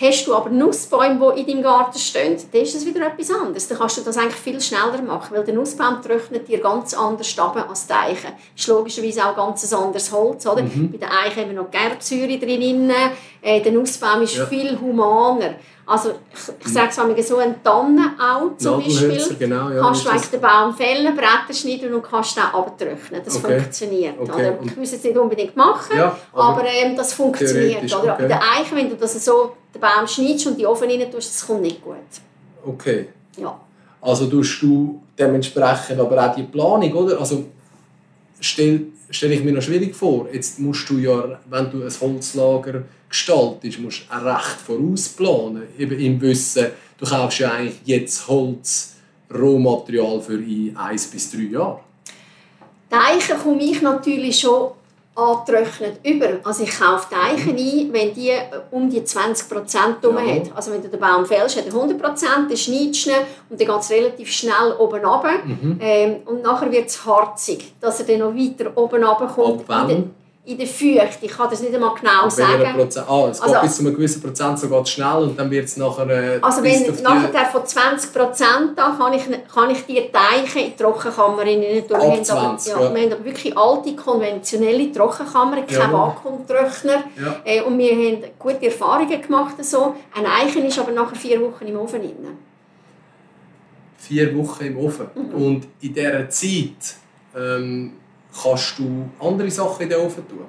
[0.02, 3.68] Hast du aber Nussbäume, die in deinem Garten stehen, dann ist das wieder etwas anderes.
[3.68, 7.38] Dann kannst du das eigentlich viel schneller machen, weil der Nussbaum trocknet dir ganz anders
[7.38, 8.28] ab als die Eiche.
[8.28, 10.46] Das ist logischerweise auch ganz anderes Holz.
[10.46, 10.62] Oder?
[10.62, 10.90] Mhm.
[10.90, 12.90] Bei der Eiche haben wir noch Gerbsäure drin.
[13.42, 14.46] Äh, der Nussbaum ist ja.
[14.46, 15.54] viel humaner.
[15.84, 20.10] Also ich, ich sage es mal so, ein Tannenau zum Beispiel, genau, ja, kannst du
[20.10, 23.22] eigentlich den Baum fällen, Bretter schneiden und kannst den abtrocknen.
[23.24, 23.58] Das okay.
[23.58, 24.14] funktioniert.
[24.18, 24.32] Okay.
[24.32, 24.58] Oder?
[24.64, 27.84] Ich muss es nicht unbedingt machen, ja, aber, aber ähm, das funktioniert.
[27.84, 28.14] Oder?
[28.14, 28.22] Okay.
[28.22, 31.34] Bei der Eiche, wenn du das so den Baum schneidest und die Ofen rein tust,
[31.34, 31.96] das kommt nicht gut.
[32.64, 33.08] Okay.
[33.36, 33.58] Ja.
[34.00, 37.18] Also tust du dementsprechend aber auch die Planung, oder?
[37.18, 37.44] Also
[38.40, 40.28] stell, stelle ich mir noch schwierig vor.
[40.32, 45.62] Jetzt musst du ja, wenn du ein Holzlager gestaltest, musst du auch recht vorausplanen.
[45.78, 48.94] Eben im Wissen, du kaufst ja eigentlich jetzt Holz,
[49.32, 51.80] Rohmaterial für in eins bis drei Jahre.
[52.90, 54.72] Die Eichen komme ich natürlich schon
[55.14, 56.40] angetrocknet über.
[56.44, 58.32] Also ich kaufe die Eichen ein, wenn die
[58.70, 60.10] um die 20 Prozent ja.
[60.10, 60.56] hat.
[60.56, 63.16] Also wenn du den Baum fällst, hat er 100 Prozent, dann schneidest du ihn
[63.50, 65.32] und dann geht es relativ schnell oben runter.
[65.44, 65.78] Mhm.
[65.80, 69.60] Ähm, und nachher wird es harzig, dass er dann noch weiter oben runterkommt.
[69.60, 70.10] Ab wann?
[70.44, 71.18] In der Feucht.
[71.20, 72.74] Ich kann das nicht einmal genau sagen.
[72.74, 73.06] Prozent?
[73.08, 75.66] Ah, es also, geht bis zu einem gewissen Prozent so geht schnell und dann wird
[75.66, 76.08] es nachher...
[76.08, 80.72] Äh, also wenn nachher von 20 Prozent an kann ich, kann ich die Teiche in
[80.72, 81.96] die Trockenkammer rein tun.
[81.96, 85.92] Ab 20, aber, ja, Wir haben aber wirklich alte, konventionelle Trockenkammern, kein ja.
[85.92, 87.04] Vakuumtrockner.
[87.22, 87.40] Ja.
[87.44, 89.64] Äh, und wir haben gute Erfahrungen gemacht.
[89.64, 89.94] So.
[90.12, 92.36] Ein Eichen ist aber nachher vier Wochen im Ofen drin.
[93.96, 95.06] Vier Wochen im Ofen.
[95.14, 95.34] Mhm.
[95.34, 96.96] Und in dieser Zeit...
[97.34, 97.92] Ähm,
[98.40, 100.46] Kannst du andere Sachen in den Ofen tun?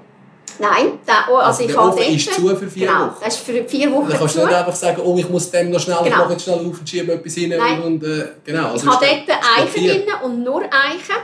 [0.59, 3.15] Nein, der, oh, also, also der Ofen ist zu für vier genau, Wochen?
[3.23, 5.71] das ist für vier Wochen Dann kannst du nicht einfach sagen, oh, ich muss dem
[5.71, 6.09] noch schnell, genau.
[6.09, 7.49] ich mache jetzt schnell auf und schiebe etwas rein.
[7.49, 7.81] Nein.
[7.81, 11.15] Und, äh, genau, also ich habe dort Eichen drin und nur Eichen.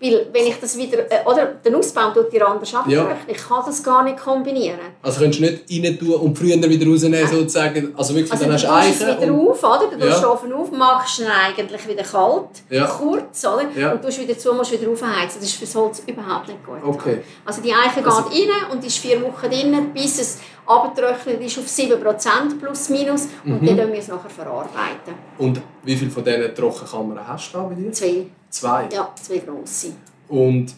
[0.00, 3.16] Weil wenn ich das wieder, äh, oder den Ausbau tut dir anders ab, ja.
[3.26, 4.78] ich kann das gar nicht kombinieren.
[5.02, 8.54] Also könntest du nicht rein tun und früher wieder rausnehmen, sozusagen, also wirklich, also dann
[8.54, 9.22] hast du Eichen.
[9.22, 9.96] wieder auf, oder?
[9.98, 10.30] Du ja.
[10.30, 12.86] Ofen auf, machst ihn eigentlich wieder kalt, ja.
[12.86, 13.64] kurz, oder?
[13.74, 13.92] Ja.
[13.92, 15.40] Und tust wieder zu, musst wieder aufheizen.
[15.40, 16.78] Das ist für das Holz überhaupt nicht gut.
[16.84, 17.18] Okay.
[17.44, 21.58] Also die Eiche also, geht rein und ist vier Wochen drin, bis es abgetrocknet ist
[21.58, 23.66] auf 7% plus minus und mhm.
[23.66, 25.14] dann können wir es nachher verarbeiten.
[25.38, 27.90] Und wie viele von diesen Trockenkammern hast du da bei dir?
[27.90, 28.26] Zwei.
[28.50, 28.88] Zwei?
[28.92, 29.92] Ja, zwei grosse.
[30.28, 30.74] Und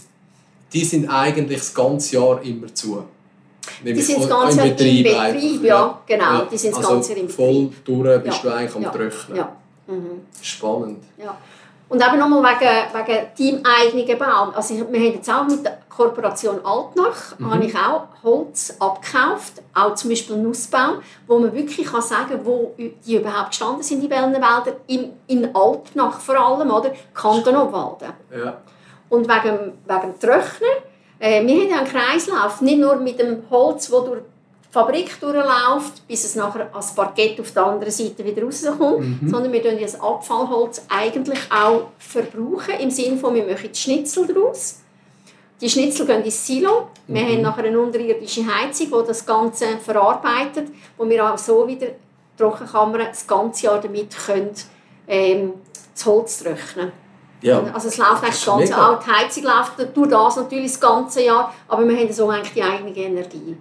[0.72, 3.04] die sind eigentlich das ganze Jahr immer zu?
[3.84, 6.24] Die sind das ganze Jahr im Betrieb, im Betrieb ja, genau.
[6.24, 6.48] Ja.
[6.50, 7.46] Die sind das also ganze Jahr im Betrieb.
[7.46, 8.50] voll durch bist ja.
[8.50, 8.90] du eigentlich am ja.
[8.90, 9.36] Trocknen.
[9.36, 9.56] Ja.
[9.86, 10.20] Mhm.
[10.40, 11.04] Spannend.
[11.18, 11.36] Ja.
[11.90, 14.54] Und eben nochmal wegen, wegen teameigenen Baum.
[14.54, 17.52] Also wir haben jetzt auch mit der Kooperation Altnach mhm.
[17.52, 22.76] habe ich auch Holz abgekauft, auch zum Beispiel Nussbaum, wo man wirklich kann sagen wo
[22.78, 26.92] die überhaupt gestanden sind, die Wellenwälder, in, in Altnach vor allem, oder?
[27.12, 28.12] Kanton Obwalden.
[28.30, 28.58] Ja.
[29.08, 30.70] Und wegen, wegen dem Trocknen,
[31.18, 34.22] äh, wir haben ja einen Kreislauf, nicht nur mit dem Holz, das durch
[34.70, 39.28] Fabrik durchläuft, bis es nachher als Parkett auf der anderen Seite wieder rauskommt, mhm.
[39.28, 44.80] sondern wir verbrauchen das Abfallholz eigentlich auch verbrauchen, im Sinne von, wir machen Schnitzel daraus.
[45.60, 46.88] Die Schnitzel gehen ins Silo.
[47.06, 47.14] Mhm.
[47.14, 51.88] Wir haben nachher eine unterirdische Heizung, die das Ganze verarbeitet, wo wir auch so wieder
[52.38, 54.52] Trockenkammern das ganze Jahr damit können,
[55.06, 55.54] ähm,
[55.92, 56.92] das Holz trocknen
[57.42, 57.62] ja.
[57.72, 59.00] Also es läuft eigentlich das ganze Jahr.
[59.04, 62.62] Die Heizung läuft durch das natürlich das ganze Jahr, aber wir haben so eigentlich die
[62.62, 63.56] eigene Energie.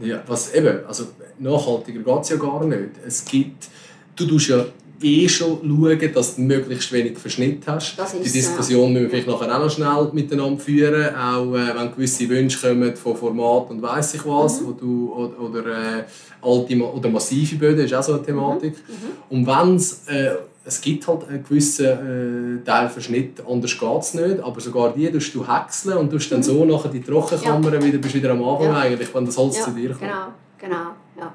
[0.00, 1.04] Ja, was eben, also
[1.38, 2.90] nachhaltiger geht es ja gar nicht.
[3.06, 3.68] Es gibt,
[4.14, 4.64] du tust ja
[5.02, 7.96] eh schon schauen, dass du möglichst wenig Verschnitt hast.
[8.14, 8.88] Die Diskussion ja.
[8.88, 12.96] müssen wir vielleicht nachher auch noch schnell miteinander führen, auch äh, wenn gewisse Wünsche kommen
[12.96, 14.66] von Format und weiss ich was, mhm.
[14.66, 16.04] wo du, oder, oder, äh,
[16.42, 18.74] alte, oder massive Böden ist auch so eine Thematik.
[18.88, 18.94] Mhm.
[18.94, 19.38] Mhm.
[19.38, 24.14] Und wenn es äh, es gibt halt einen gewissen äh, Teil Verschnitt, anders geht es
[24.14, 26.44] nicht, aber sogar die tust du häckseln und tust dann mhm.
[26.44, 27.82] so nachher die Trockenkammer ja.
[27.82, 28.78] wieder, bist wieder am Anfang ja.
[28.80, 29.64] eigentlich, wenn das Holz ja.
[29.64, 30.00] zu dir kommt.
[30.00, 30.26] Genau,
[30.58, 31.32] genau, ja.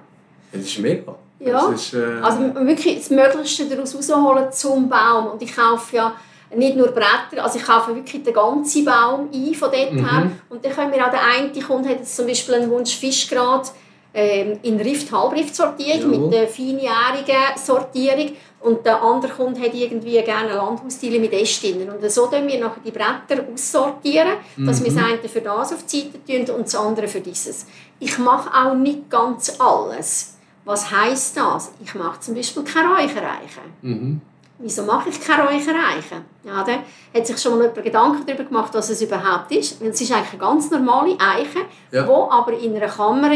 [0.52, 1.16] Das ist mega.
[1.40, 2.20] Ja, ist, äh...
[2.22, 6.14] also wirklich das Möglichste daraus rausholen zum Baum und ich kaufe ja
[6.54, 10.10] nicht nur Bretter, also ich kaufe wirklich den ganzen Baum ein von dort mhm.
[10.10, 12.98] her und dann können wir auch, der eine Kunde hat jetzt zum Beispiel einen Wunsch
[12.98, 13.72] Fischgrad
[14.14, 21.20] ähm, in Rift-Halbrift-Sortierung mit der feinjährigen Sortierung und der andere Kunde hat irgendwie gerne Landhausteile
[21.20, 21.90] mit Ästen.
[21.90, 24.86] Und so sortieren wir nachher die Bretter aussortieren, dass mhm.
[24.86, 27.66] wir das eine für das auf die Seite tun und das andere für dieses.
[28.00, 30.38] Ich mache auch nicht ganz alles.
[30.64, 31.72] Was heisst das?
[31.84, 33.64] Ich mache zum Beispiel keine Räuchereichen.
[33.82, 34.22] Mhm.
[34.62, 36.26] Wieso mache ich keine Räuchereichen?
[36.44, 36.74] Ja, da
[37.18, 39.82] hat sich schon mal jemand Gedanken darüber gemacht, was es überhaupt ist.
[39.82, 42.08] Es ist eigentlich eine ganz normale Eiche, ja.
[42.08, 43.30] wo aber in einer Kammer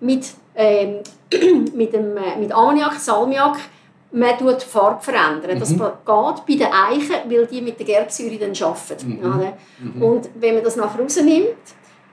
[0.00, 1.00] mit, ähm,
[1.74, 3.58] mit, dem, äh, mit Ammoniak, Salmiak
[4.10, 5.56] man tut die Farbe verändern.
[5.56, 5.60] Mhm.
[5.60, 9.08] Das geht bei den Eichen, weil die mit der Gerbsäure dann arbeiten.
[9.08, 9.22] Mhm.
[9.22, 10.02] Ja, mhm.
[10.02, 11.48] Und wenn man das nachher rausnimmt,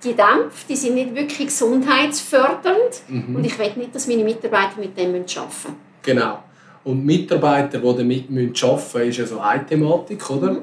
[0.04, 3.36] die Dämpfe, die sind nicht wirklich gesundheitsfördernd mhm.
[3.38, 5.76] und ich will nicht, dass meine Mitarbeiter mit dem arbeiten müssen.
[6.04, 6.40] Genau.
[6.86, 10.54] Und Mitarbeiter, die damit arbeiten müssen, ist ja so eine Thematik, oder?
[10.54, 10.62] Mhm.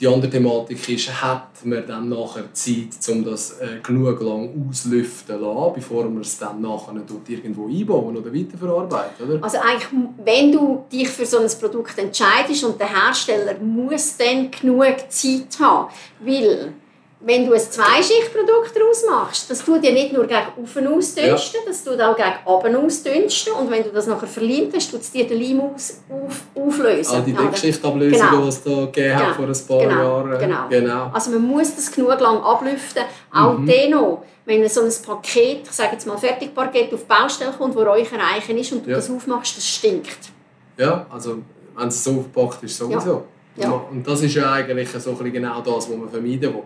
[0.00, 5.38] Die andere Thematik ist, hat man dann nachher Zeit, um das äh, genug lang auslüften
[5.38, 6.94] zu lassen, bevor man es dann nachher
[7.28, 9.44] irgendwo einbauen oder weiterverarbeiten, oder?
[9.44, 9.88] Also eigentlich,
[10.24, 15.58] wenn du dich für so ein Produkt entscheidest und der Hersteller muss dann genug Zeit
[15.60, 16.72] haben, weil
[17.22, 21.66] wenn du ein Zweischichtprodukt daraus machst, das tut dir nicht nur gegen oben ausdünsten, ja.
[21.66, 25.26] das tut auch gegen oben ausdünsten und wenn du das nachher verleimst, tut es dir
[25.26, 27.14] den Leim aus, auf, auflösen.
[27.14, 28.42] All die Dickschichtablösungen, genau.
[28.42, 30.02] die es da gegeben hat vor ein paar genau.
[30.02, 30.38] Jahren.
[30.38, 30.68] Genau.
[30.70, 31.10] genau.
[31.12, 33.02] Also man muss das genug lang ablüften.
[33.32, 33.66] Auch mhm.
[33.66, 37.80] dennoch, wenn so ein Paket, ich sage jetzt mal Fertigpaket auf die Baustelle kommt, wo
[37.80, 38.96] euch erreichen ist und du ja.
[38.96, 40.30] das aufmachst, das stinkt.
[40.78, 41.38] Ja, also
[41.76, 43.10] wenn es so verpackt ist, sowieso.
[43.56, 43.64] Ja.
[43.64, 43.72] Ja.
[43.90, 46.62] Und das ist ja eigentlich so genau das, was man vermeiden will.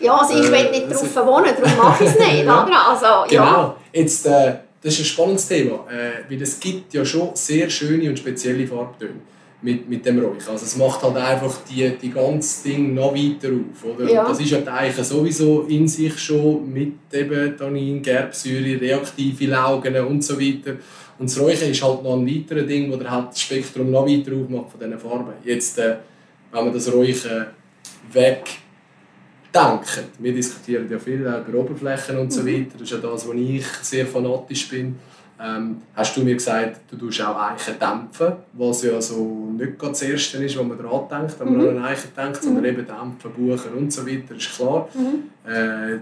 [0.00, 2.44] Ja, also ich äh, will nicht drauf wohnen, darum mache ich es nicht.
[2.44, 2.86] ja.
[2.88, 3.44] Also, genau.
[3.44, 3.76] Ja.
[3.92, 8.08] Jetzt, äh, das ist ein spannendes Thema, äh, weil es gibt ja schon sehr schöne
[8.08, 9.20] und spezielle Farbtöne
[9.62, 10.48] mit, mit dem Räuch.
[10.48, 13.84] Also es macht halt einfach die, die ganze Ding noch weiter auf.
[13.84, 14.10] Oder?
[14.10, 14.26] Ja.
[14.26, 20.24] Das ist ja eigentlich sowieso in sich schon mit eben Tannin, Gerbsäure, reaktive Laugen und
[20.24, 20.76] so weiter.
[21.18, 24.06] Und das Räuchen ist halt noch ein weiteres Ding, wo der halt das Spektrum noch
[24.06, 25.34] weiter aufmacht von diesen Farben.
[25.44, 25.96] Jetzt, äh,
[26.50, 27.46] wenn man das Räuchen
[28.12, 28.44] weg
[29.54, 30.10] denken.
[30.18, 32.46] Wir diskutieren ja viel über Oberflächen und so mhm.
[32.46, 32.72] weiter.
[32.72, 34.98] Das ist ja das, wo ich sehr fanatisch bin.
[35.42, 39.92] Ähm, hast du mir gesagt, du tust auch Eichen dämpfen, was ja so nicht gerade
[39.92, 41.78] das Erste ist, was man daran denkt, wenn man mhm.
[41.78, 42.68] an Eichen denkt, sondern mhm.
[42.68, 44.88] eben dämpfen, buchen und so weiter, ist klar.
[44.92, 45.50] Mhm.
[45.50, 45.98] Äh,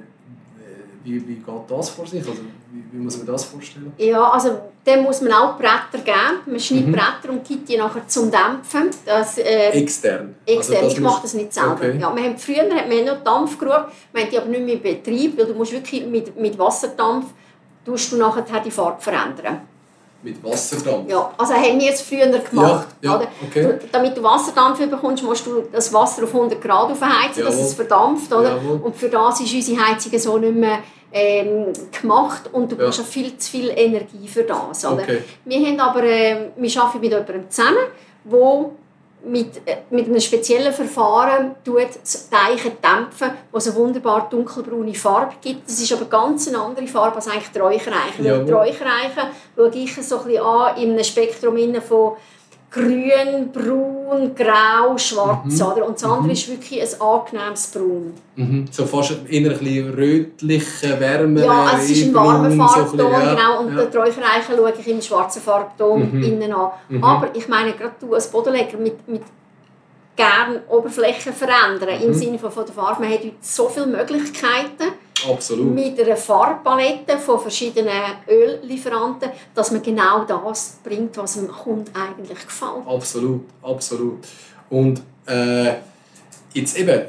[1.05, 2.21] wie, wie geht das vor sich?
[2.21, 3.93] Also, wie, wie, muss man das vorstellen?
[3.97, 6.41] Ja, also dann muss man auch Bretter geben.
[6.47, 6.93] Man schneidet mhm.
[6.93, 8.91] Bretter und gibt die nachher zum Dämpfen.
[9.07, 10.35] Das, äh, extern?
[10.45, 11.73] Extern, also ich mache das nicht selber.
[11.73, 11.99] Okay.
[11.99, 14.83] Ja, wir haben, früher hat man noch Dampfgrube, wir haben die aber nicht mehr in
[14.83, 17.27] Betrieb, weil du musst wirklich mit, mit Wasserdampf
[17.85, 19.63] tust du nachher die Farbe verändern.
[20.21, 21.09] Mit Wasserdampf?
[21.09, 22.89] Ja, also haben wir es früher gemacht.
[23.01, 23.63] Ja, ja, okay.
[23.63, 27.75] du, damit du Wasserdampf bekommst, musst du das Wasser auf 100 Grad aufheizen, dass es
[27.75, 28.33] verdampft.
[28.33, 28.61] Oder?
[28.83, 30.81] Und für das ist unsere Heizung so nicht mehr
[31.13, 32.85] ähm, gemacht und du ja.
[32.85, 34.85] brauchst viel zu viel Energie für das.
[34.85, 35.03] Oder?
[35.03, 35.23] Okay.
[35.45, 37.79] Wir, haben aber, äh, wir arbeiten mit jemandem zusammen,
[38.25, 38.71] der
[39.25, 41.81] mit, äh, mit einem speziellen Verfahren tut
[42.31, 45.69] Teiche dämpfen, wo es eine wunderbar dunkelbraune Farbe gibt.
[45.69, 48.25] Das ist aber ganz eine andere Farbe als eigentlich die.
[48.25, 48.39] Ja.
[48.39, 48.79] Die schaue ich
[50.03, 52.17] so ein bisschen an in einem Spektrum von
[52.71, 55.59] grün, braun, grau, schwarz.
[55.59, 55.67] Mhm.
[55.67, 55.87] Oder?
[55.87, 56.31] Und das andere mhm.
[56.31, 58.15] ist wirklich ein angenehmes Braun.
[58.37, 58.67] Mhm.
[58.71, 60.99] So fast eher ein bisschen rötliche.
[61.01, 63.35] Ja, also es ist ein warmer Farbton, so ja.
[63.35, 63.61] genau.
[63.61, 63.85] Und ja.
[63.87, 66.23] die Räuchereichen schaue ich im schwarzen Farbton mhm.
[66.23, 66.71] innen an.
[66.89, 67.05] Mhm.
[67.05, 69.23] Aber ich meine, gerade du als Bodenleger mit, mit
[70.17, 72.15] gerne Oberflächen verändern, im mhm.
[72.15, 74.93] Sinne von, von der Farbe, man hat heute so viele Möglichkeiten
[75.27, 75.75] Absolut.
[75.75, 77.93] mit einer Farbpalette von verschiedenen
[78.29, 82.87] Öllieferanten, dass man genau das bringt, was dem Kunden eigentlich gefällt.
[82.87, 84.19] Absolut, absolut.
[84.71, 85.75] Und äh,
[86.53, 87.03] jetzt eben,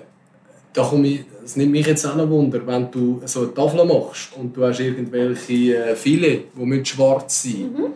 [0.73, 3.85] da komme ich, es nimmt mich jetzt auch noch Wunder, wenn du so eine Tafel
[3.85, 7.93] machst und du hast irgendwelche äh, Filet, die schwarz sein müssen,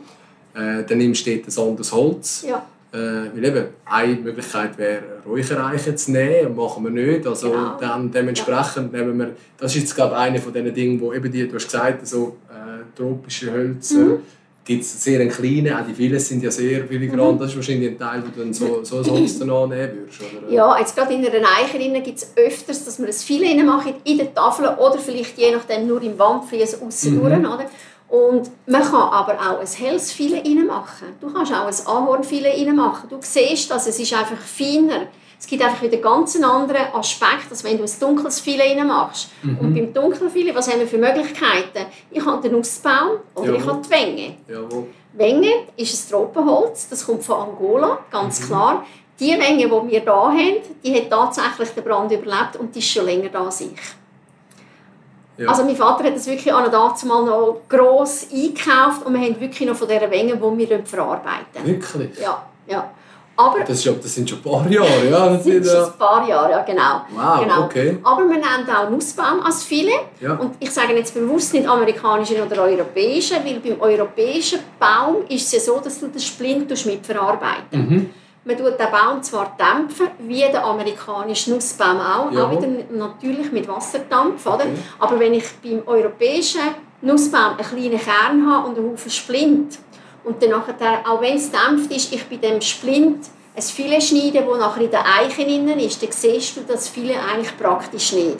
[0.55, 0.79] mhm.
[0.79, 2.45] äh, dann nimmst du dort ein anderes Holz.
[2.47, 2.65] Ja.
[2.91, 2.97] Äh,
[3.33, 7.25] weil eben, eine Möglichkeit wäre, Räuchereichen zu nehmen, machen wir nicht.
[7.27, 7.77] Also genau.
[7.79, 8.99] dann dementsprechend ja.
[8.99, 11.55] nehmen wir, das ist jetzt glaube ich eine von diesen Dingen, wo eben die, du
[11.55, 14.19] hast gesagt, so äh, tropische Hölzer, mhm.
[14.65, 17.39] gibt es sehr kleine, auch die vielen sind ja sehr filigran, mhm.
[17.39, 20.21] das ist wahrscheinlich ein Teil, wo du dann so, so ein Holz dann annehmen würdest.
[20.21, 20.53] Oder?
[20.53, 24.17] Ja, jetzt gerade in einer Eiche gibt es öfters, dass wir ein Filet machen in
[24.17, 27.21] der Tafel oder vielleicht je nachdem nur im Wandflies aussen mhm.
[27.21, 27.67] durch.
[28.13, 31.15] Und man kann aber auch ein helles Filet reinmachen.
[31.19, 33.09] Du kannst auch ein Ahornfilet reinmachen.
[33.09, 35.07] Du siehst dass es ist einfach feiner.
[35.39, 39.29] Es gibt einfach wieder ganz einen anderen Aspekt, als wenn du ein dunkles Filet reinmachst.
[39.41, 39.57] Mhm.
[39.57, 41.87] Und beim dunklen Filet, was haben wir für Möglichkeiten?
[42.11, 43.59] Ich habe den Nussbaum oder Jawohl.
[43.59, 44.35] ich habe die Wenge.
[44.47, 44.85] Jawohl.
[45.13, 48.45] Wenge ist ein Tropenholz, das kommt von Angola, ganz mhm.
[48.45, 48.85] klar.
[49.19, 52.89] Die Wenge, die wir hier haben, die hat tatsächlich den Brand überlebt und die ist
[52.89, 53.71] schon länger da als ich.
[55.37, 55.49] Ja.
[55.49, 59.39] Also mein Vater hat das wirklich an dazu mal noch gross eingekauft und wir haben
[59.39, 61.65] wirklich noch von dieser Menge, die wir verarbeiten.
[61.65, 62.19] Wirklich?
[62.19, 62.89] Ja, ja.
[63.35, 65.27] Aber, das, ist, das sind schon ein paar Jahre, ja?
[65.33, 67.01] Das sind schon ein paar Jahre, ja, genau.
[67.09, 67.63] Wow, genau.
[67.63, 67.97] okay.
[68.03, 70.01] Aber wir nehmen auch Nussbaum als Filet.
[70.21, 70.35] Ja.
[70.35, 75.51] Und ich sage jetzt bewusst nicht amerikanischen oder europäischen, weil beim europäischen Baum ist es
[75.53, 78.09] ja so, dass du den Splint mitverarbeiten mhm.
[78.45, 82.45] Man tut den Baum zwar dämpfen, wie der amerikanische Nussbaum auch, ja.
[82.45, 84.55] auch wieder natürlich mit Wasserdampf, oder?
[84.55, 84.75] Okay.
[84.99, 86.59] aber wenn ich beim europäischen
[87.01, 89.79] Nussbaum einen kleinen Kern habe und einen Haufen Splint
[90.25, 90.75] und dann nachher,
[91.07, 94.91] auch wenn es dämpft ist, ich bei dem Splint ein Filet schneide, das nachher in
[94.91, 98.39] den Eichen innen ist, dann siehst du das Filet eigentlich praktisch nicht.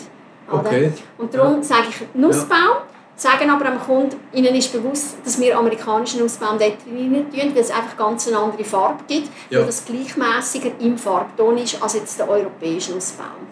[0.52, 0.60] Oder?
[0.60, 0.94] Okay.
[1.18, 1.64] Und darum ja.
[1.64, 2.78] sage ich Nussbaum,
[3.16, 7.62] sagen aber am Kunden, ihnen ist bewusst, dass wir amerikanischen Nussbaum dort rein tun, weil
[7.62, 9.60] es einfach ganz eine andere Farbe gibt, ja.
[9.60, 13.48] weil das gleichmäßiger im Farbton ist als jetzt der europäische Nussbaum.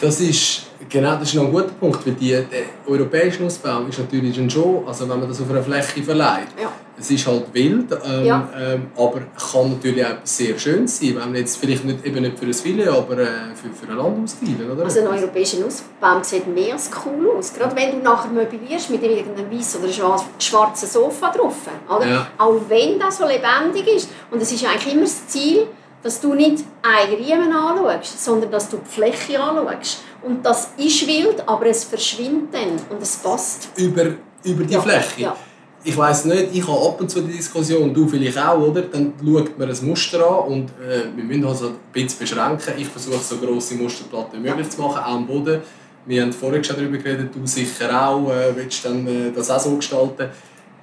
[0.00, 2.46] Das ist, genau, das ist noch ein guter Punkt, weil die, der
[2.86, 6.70] europäische Nussbaum ist natürlich schon, also wenn man das auf einer Fläche verleiht, Ja.
[6.96, 8.48] es ist halt wild, ähm, Ja.
[8.56, 12.38] ähm, aber kann natürlich auch sehr schön sein, wenn man jetzt vielleicht nicht, eben nicht
[12.38, 14.84] für ein Filet, aber äh, für, für ein Land austeilen, oder?
[14.84, 17.52] Also ein europäischer Nussbaum sieht mehr als cool aus.
[17.52, 21.56] Gerade wenn du nachher möblierst mit irgendeinem weißen oder schwarz- schwarzen Sofa drauf.
[21.88, 22.06] Oder?
[22.08, 22.26] Ja.
[22.38, 24.10] Auch wenn das so lebendig ist.
[24.30, 25.66] Und es ist eigentlich immer das Ziel,
[26.02, 29.98] dass du nicht einen Riemen anschaust, sondern dass du die Fläche anschaust.
[30.22, 33.68] Und das ist wild, aber es verschwindet dann und es passt.
[33.76, 34.04] über,
[34.44, 35.20] über die Ja, Fläche.
[35.22, 35.36] ja.
[35.84, 38.82] Ich weiß nicht, ich habe ab und zu die Diskussion, du vielleicht auch, oder?
[38.82, 42.74] Dann schaut man ein Muster an und äh, wir müssen uns halt ein bisschen beschränken.
[42.76, 45.60] Ich versuche so grosse Musterplatten wie möglich zu machen, auch am Boden.
[46.04, 49.60] Wir haben vorhin schon darüber geredet, du sicher auch, äh, willst dann äh, das auch
[49.60, 50.28] so gestalten.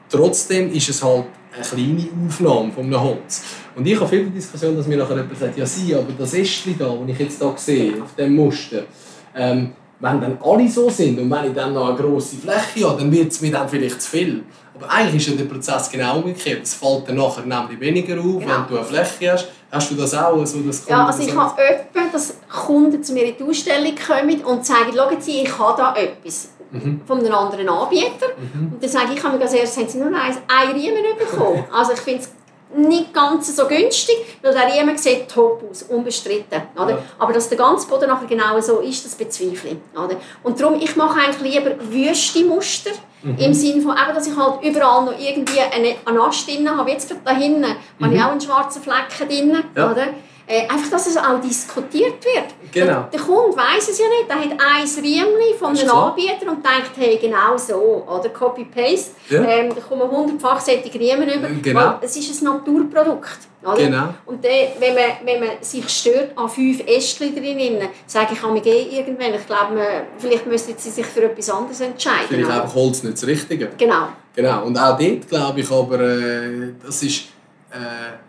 [0.10, 3.42] Trotzdem ist es halt eine kleine Aufnahme von einem Holz.
[3.76, 6.78] Und ich habe viele Diskussionen, dass mir nachher jemand sagt, ja sie, aber das Ästchen
[6.78, 8.84] da, das ich jetzt hier sehe, auf dem Muster,
[9.36, 13.00] ähm, wenn dann alle so sind und wenn ich dann noch eine grosse Fläche habe,
[13.02, 14.44] dann wird es mir dann vielleicht zu viel.
[14.76, 16.64] Aber eigentlich ist ja der Prozess genau umgekehrt.
[16.64, 18.42] Es fällt dann nachher nämlich weniger auf, Genau.
[18.42, 19.48] wenn du eine Fläche hast.
[19.72, 20.46] Hast du das auch?
[20.46, 23.94] So, dass Ja, also ich so- habe öppe, dass Kunden zu mir in die Ausstellung
[23.96, 27.02] kommen und sagen, schauen Sie, ich habe da etwas Mhm.
[27.08, 28.28] von einem anderen Anbieter.
[28.38, 31.04] Und dann sage ich, ich habe mir als erstes, haben Sie nur ein, ein Riemen
[31.18, 31.64] bekommen.
[31.74, 32.30] Also ich finde es
[32.76, 36.62] nicht ganz so günstig, weil der Riemen sieht top aus, unbestritten.
[36.76, 36.92] Oder?
[36.92, 36.98] Ja.
[37.20, 40.00] Aber dass der ganze Boden nachher genau so ist, das bezweifle ich.
[40.00, 40.16] Oder?
[40.44, 42.92] Und darum, ich mache eigentlich lieber wüste Muster,
[43.26, 43.38] Mhm.
[43.40, 46.92] im Sinne von, eben, dass ich halt überall noch irgendwie eine, eine Ast drin habe.
[46.92, 47.66] Jetzt gerade da hinten
[48.00, 49.48] habe ich auch einen schwarzen Flecken drin.
[49.48, 49.64] Mhm.
[49.76, 49.92] Ja.
[49.92, 50.08] Oder?
[50.48, 52.54] Äh, einfach, dass es auch diskutiert wird.
[52.72, 53.08] Genau.
[53.12, 54.30] Der Kunde weiß es ja nicht.
[54.30, 55.90] Er hat ein Riemli von einem.
[55.90, 58.06] Anbieter und denkt, hey, genau so.
[58.08, 59.12] Oder Copy-Paste.
[59.30, 59.44] Ja.
[59.44, 61.48] Ähm, da kommen hundertfach solche Riemen über.
[61.62, 61.80] Genau.
[61.80, 63.40] Weil es ist ein Naturprodukt.
[63.64, 63.76] Oder?
[63.76, 64.14] Genau.
[64.28, 68.54] Und dann, wenn, man, wenn man sich stört an fünf Ästchen drin, sage ich an
[68.54, 69.88] mich irgendwann, ich glaube, man,
[70.20, 72.28] vielleicht müssten sie sich für etwas anderes entscheiden.
[72.28, 73.72] Vielleicht einfach Holz nicht das Richtige.
[73.78, 74.10] Genau.
[74.36, 77.22] Genau, und auch dort glaube ich aber, äh, das ist,
[77.72, 78.25] äh,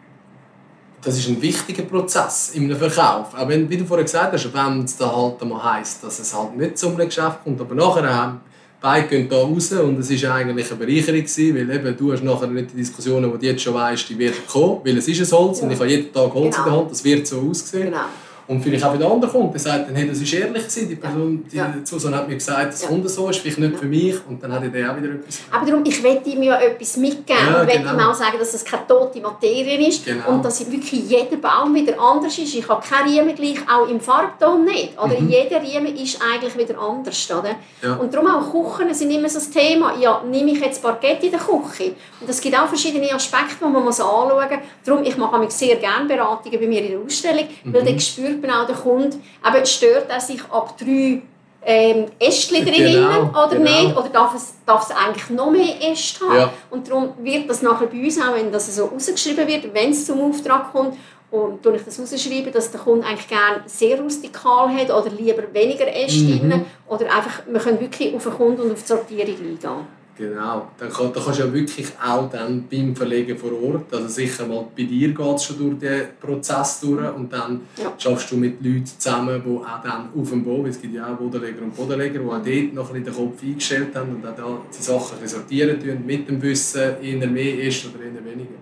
[1.07, 3.35] das ist ein wichtiger Prozess einem Verkauf.
[3.35, 6.35] Auch wenn, wie du vorhin gesagt hast, wenn es dann halt einmal heisst, dass es
[6.37, 8.40] halt nicht zum Geschäft kommt, aber nachher haben
[8.81, 12.23] beide gehen da raus und es war eigentlich eine Bereicherung, gewesen, weil eben, du hast
[12.23, 15.33] nachher nicht die Diskussionen, die du jetzt schon weißt, die werden kommen, weil es ist
[15.33, 15.75] ein Holz und Ja.
[15.75, 16.81] ich habe jeden Tag Holz in der Genau.
[16.83, 17.85] Hand, das wird so aussehen.
[17.87, 17.99] genau.
[18.48, 20.94] Und vielleicht auch wieder andere kommt, der sagt dann, hey, das ist ehrlich gewesen, die
[20.96, 21.74] Person, die Ja.
[21.85, 22.88] Susan hat mir gesagt, das Ja.
[22.88, 25.66] kommt so, ist vielleicht nicht für mich und dann hat er auch wieder etwas Aber
[25.66, 27.92] darum, ich will ihm ja etwas mitgeben Ja, und genau.
[27.94, 30.28] ihm auch sagen, dass es keine tote Materie ist Genau.
[30.28, 32.54] und dass wirklich jeder Baum wieder anders ist.
[32.54, 34.92] Ich habe keinen Riemen gleich, auch im Farbton nicht.
[35.02, 35.28] Oder Mhm.
[35.28, 37.28] jeder Riemen ist eigentlich wieder anders.
[37.30, 37.56] Oder?
[37.82, 37.94] Ja.
[37.96, 39.94] Und darum auch Kuchen sind immer so das Thema.
[40.00, 41.94] Ja, nehme ich jetzt Parkett in der Küche?
[42.20, 44.59] Und es gibt auch verschiedene Aspekte, die man muss anschauen muss.
[44.85, 47.87] Darum, ich mache mich sehr gerne Beratungen bei mir in der Ausstellung, weil Mhm.
[47.87, 51.22] dann spürt man auch den Kunden, eben stört er sich ab drei
[51.68, 53.70] ähm, Ästchen drin Genau, oder genau.
[53.70, 53.96] nicht?
[53.96, 56.37] Oder darf es, darf es eigentlich noch mehr Äste haben?
[56.37, 56.53] Ja.
[56.70, 60.07] Und darum wird das nachher bei uns auch, wenn das so rausgeschrieben wird, wenn es
[60.07, 60.96] zum Auftrag kommt,
[61.29, 65.42] und tue ich das rausschreiben, dass der Kunde eigentlich gerne sehr rustikal hat oder lieber
[65.53, 66.51] weniger Äste Mhm.
[66.51, 66.64] drin.
[66.87, 69.87] Oder einfach, wir können wirklich auf den Kunden und auf die Sortierung eingehen.
[70.18, 74.09] Genau, dann kann, dann kannst du ja wirklich auch dann beim Verlegen vor Ort, also
[74.09, 77.92] sicher mal bei dir geht es schon durch den Prozess durch und dann Ja.
[77.98, 81.16] schaffst du mit Leuten zusammen, die auch dann auf dem Boden, es gibt ja auch
[81.18, 84.35] Bodenleger und Bodenleger, die auch dort noch ein bisschen den Kopf eingestellt haben und auch
[84.35, 88.24] da die Sachen ein bisschen sortieren tun, mit dem Wissen, eher mehr ist oder eher
[88.24, 88.57] weniger.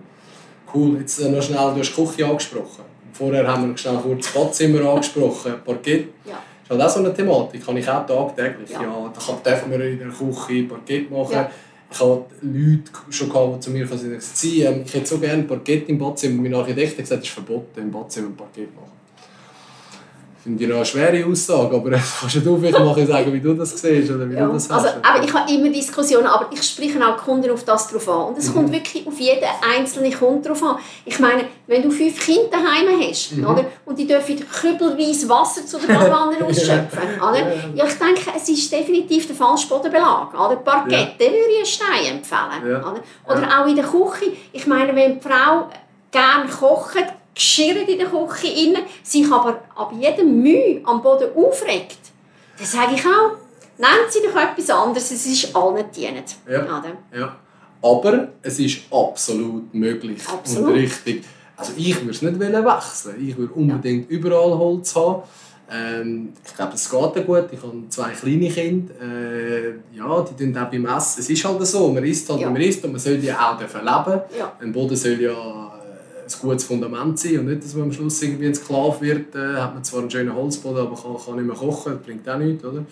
[0.73, 2.83] Cool, jetzt äh, noch schnell, du hast die Küche angesprochen.
[3.13, 6.09] Vorher haben wir schnell kurz das Badzimmer angesprochen, Parkett.
[6.25, 6.33] Ja.
[6.67, 8.71] Das ist halt auch so eine Thematik, kann ich auch tagtäglich.
[8.71, 8.81] Ja.
[8.81, 9.11] Ja.
[9.13, 11.33] da kann, darf man in der Küche Parkett machen.
[11.33, 11.51] Ja.
[11.91, 15.19] Ich habe Leute schon gehabt, die zu mir gesagt haben, «Sie, ähm, ich hätte so
[15.19, 16.41] gerne Parkett im Badzimmer.
[16.41, 19.04] Mein Architekt hat gesagt, es ist verboten, im Badzimmer Parkett zu machen.
[20.45, 23.71] Finde ich noch eine schwere Aussage, aber kannst du vielleicht mal sagen, wie du das
[23.81, 24.45] siehst oder wie Ja.
[24.45, 24.97] du das Also, hast?
[25.03, 28.25] aber ich habe immer Diskussionen, aber ich spreche auch Kunden auf das drauf an.
[28.27, 28.53] Und es Mhm.
[28.53, 29.43] kommt wirklich auf jeden
[29.75, 30.77] einzelnen Kunden drauf an.
[31.03, 33.47] Ich meine, wenn du fünf Kinder daheim hast, Mhm.
[33.47, 37.39] oder, und die dürfen kübelweise Wasser zu der Badewanne ausschöpfen, oder?
[37.39, 37.53] Ja, ja.
[37.73, 40.31] Ja, ich denke, es ist definitiv der falsche Bodenbelag.
[40.31, 40.57] Oder?
[40.57, 42.69] Parkett, den würde ich einen Stein empfehlen.
[42.71, 42.79] Ja.
[42.81, 43.01] Oder,
[43.39, 44.31] oder auch in der Küche.
[44.53, 45.69] Ich meine, wenn die Frau
[46.11, 47.03] gerne kocht,
[47.35, 51.99] geschirrt in der Küche innen, sich aber ab jedem Mühe am Boden aufregt,
[52.57, 53.31] dann sage ich auch,
[53.77, 56.35] nennt sie doch etwas anderes, es ist allen dienend.
[56.49, 56.83] Ja.
[57.13, 57.35] Ja.
[57.81, 60.69] Aber es ist absolut möglich Absolut.
[60.69, 61.23] und richtig.
[61.57, 63.27] Also ich würde es nicht wechseln.
[63.27, 65.21] Ich würde unbedingt überall Holz haben.
[65.71, 67.45] Ähm, ich glaube, es geht auch gut.
[67.51, 68.93] Ich habe zwei kleine Kinder.
[69.01, 71.19] Äh, ja, die tun auch beim Essen.
[71.21, 72.47] Es ist halt so, man isst halt, Ja.
[72.49, 74.21] wie man isst und man soll ja auch leben.
[74.37, 74.51] Ja.
[74.61, 75.64] Ein Boden soll ja
[76.25, 79.55] ein gutes Fundament sein und nicht, dass man am Schluss irgendwie ein Sklave wird, äh,
[79.57, 82.37] hat man zwar einen schönen Holzboden, aber kann, kann nicht mehr kochen, das bringt auch
[82.37, 82.83] nichts, oder?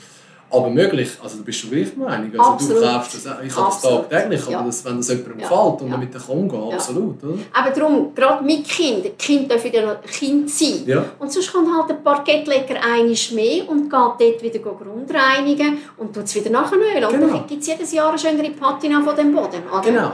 [0.52, 2.30] Aber möglich, also du bist du gleich Meinung.
[2.38, 2.84] Also Absolut.
[2.84, 4.64] du kaufst das, ich habe das tagtäglich, aber Ja.
[4.64, 5.48] das, wenn das jemandem Ja.
[5.50, 5.94] gefällt und Ja.
[5.94, 6.76] damit kann umgehen, Ja.
[6.76, 7.38] absolut, oder?
[7.54, 10.84] Aber darum, gerade mit Kind, Kind dürfen ja Kind sein.
[10.86, 11.06] Ja.
[11.18, 16.26] Und sonst kommt halt der Parkettlecker einiges mehr und geht dort wieder grundreinigen und tut
[16.26, 17.04] es wieder nachnölen.
[17.04, 17.28] Und Genau.
[17.34, 19.64] dann gibt es jedes Jahr eine schönere Patina von dem Boden.
[19.72, 19.82] Oder?
[19.82, 20.12] Genau.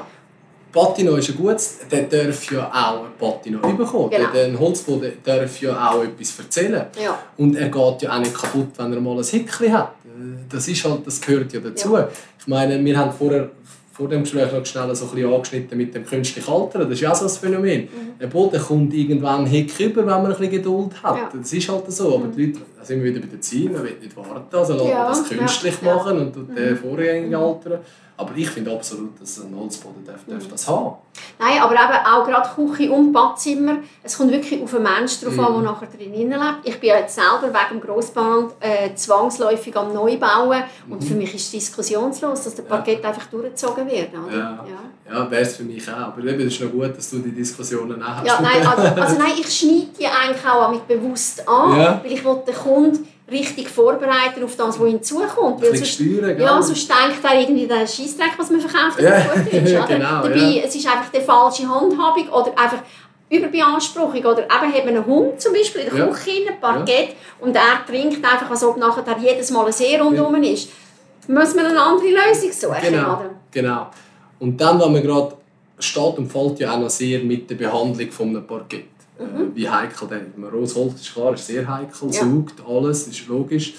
[0.72, 4.10] Patino ist ein gutes, der darf ja auch ein Patino bekommen.
[4.10, 4.32] Genau.
[4.32, 6.86] Der, der Holzboden darf ja auch etwas erzählen.
[7.02, 7.18] Ja.
[7.38, 9.94] Und er geht ja auch nicht kaputt, wenn er mal ein Hickli hat.
[10.50, 11.98] Das, ist halt, das gehört ja dazu.
[12.40, 13.50] Ich meine, wir haben vorher,
[13.94, 16.84] vor dem Gespräch noch schnell so ein bisschen angeschnitten mit dem künstlichen Altern.
[16.84, 17.82] Das ist ja auch so ein Phänomen.
[17.82, 18.20] Mhm.
[18.20, 21.18] Der Boden kommt irgendwann Hick über, wenn man ein bisschen Geduld hat.
[21.18, 21.30] Ja.
[21.38, 22.16] Das ist halt so.
[22.16, 24.56] Aber die Leute, da sind wir wieder bei der Ziel, man will nicht warten.
[24.56, 25.96] Also lässt Ja, man das künstlich ja, ja.
[25.96, 27.80] machen und tut den vorgängig altern.
[28.20, 30.50] Aber ich finde absolut, dass ein Holzboden darf, darf Mhm.
[30.52, 30.96] das haben.
[31.40, 33.78] Nein, aber eben auch gerade Küche und Badzimmer.
[34.04, 35.64] Es kommt wirklich auf den Menschen drauf an, Mhm.
[35.64, 36.60] der nachher drinnen lebt.
[36.66, 40.64] Ich bin ja jetzt selber wegen dem Grossband äh, zwangsläufig am Neubauen.
[40.90, 42.70] Und für mich ist es diskussionslos, dass der Mhm.
[42.72, 42.76] Ja.
[42.76, 44.10] Parkett einfach durchgezogen wird.
[44.14, 44.38] Oder?
[44.38, 44.66] Ja.
[44.68, 45.14] Ja.
[45.14, 45.96] Ja, wäre es für mich auch.
[45.98, 48.28] Aber eben, es ist noch gut, dass du die Diskussionen auch hast.
[48.28, 52.00] Ja, nein, also, also nein, ich schneide die eigentlich auch mit bewusst an, Ja.
[52.04, 55.62] weil ich will den Kunden richtig vorbereiten auf das, was ihm zukommt.
[55.62, 56.38] Weil sonst, gell?
[56.40, 59.26] ja, sonst denkt er irgendwie, der Scheissdreck, was man verkauft, Ja, ja.
[59.34, 59.74] gut ist.
[59.76, 59.88] Oder?
[59.88, 60.64] genau, Dabei, ja.
[60.66, 62.80] es ist einfach die falsche Handhabung oder einfach
[63.30, 64.20] Überbeanspruchung.
[64.26, 66.08] Oder eben hat man einen Hund zum Beispiel in der Ja.
[66.08, 67.10] Küche, ein Parkett,
[67.40, 70.70] und er trinkt einfach, als ob nachher jedes Mal ein See rundherum ist.
[71.28, 72.76] Muss man eine andere Lösung suchen.
[72.82, 73.30] Genau, Oder?
[73.52, 73.88] genau.
[74.40, 75.36] Und dann, wenn man gerade
[75.78, 78.86] steht und fällt ja auch noch sehr mit der Behandlung von einem Parkett.
[79.20, 79.24] Äh,
[79.56, 80.38] wie heikel der ist.
[80.38, 82.24] Ein Rosholz ist klar, ist sehr heikel, Ja.
[82.24, 83.74] saugt alles, ist logisch.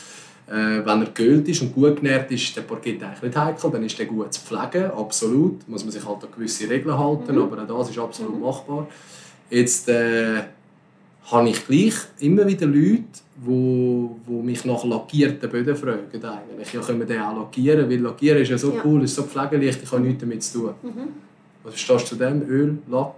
[0.46, 3.84] Äh, wenn er geölt ist und gut genährt ist, der Parkett eigentlich nicht heikel, dann
[3.84, 5.66] ist der gut zu pflegen, absolut.
[5.68, 7.42] Muss man sich halt an gewisse Regeln halten, Mhm.
[7.42, 8.86] aber auch das ist absolut machbar.
[9.48, 10.42] Jetzt äh,
[11.30, 13.04] habe ich gleich immer wieder Leute,
[13.42, 16.00] wo, wo mich nach lackierten Böden fragen.
[16.12, 16.72] Eigentlich.
[16.74, 17.88] Ja, können wir den auch lackieren?
[17.88, 18.82] Weil lackieren ist ja so Ja.
[18.84, 20.74] cool, ist so pflegeleicht, ich habe nichts damit zu tun.
[21.62, 22.42] Was verstehst du zu dem?
[22.48, 23.14] Öl, Lack?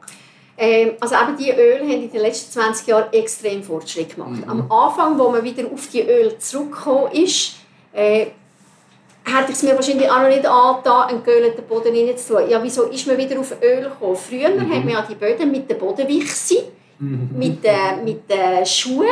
[0.56, 4.42] Ähm, also eben die Öle haben in den letzten 20 Jahren extrem Fortschritt gemacht.
[4.46, 7.54] Am Anfang, wo man wieder auf die Öle zurückgekommen ist,
[7.92, 8.26] äh,
[9.24, 12.50] hätte ich es mir wahrscheinlich auch noch nicht angetan, einen geölten Boden reinzutun.
[12.50, 14.16] Ja, wieso ist man wieder auf Öl gekommen?
[14.16, 16.64] Früher hat man ja die Böden mit der Bodenwichse,
[16.98, 19.08] mit den mit den Schuhen,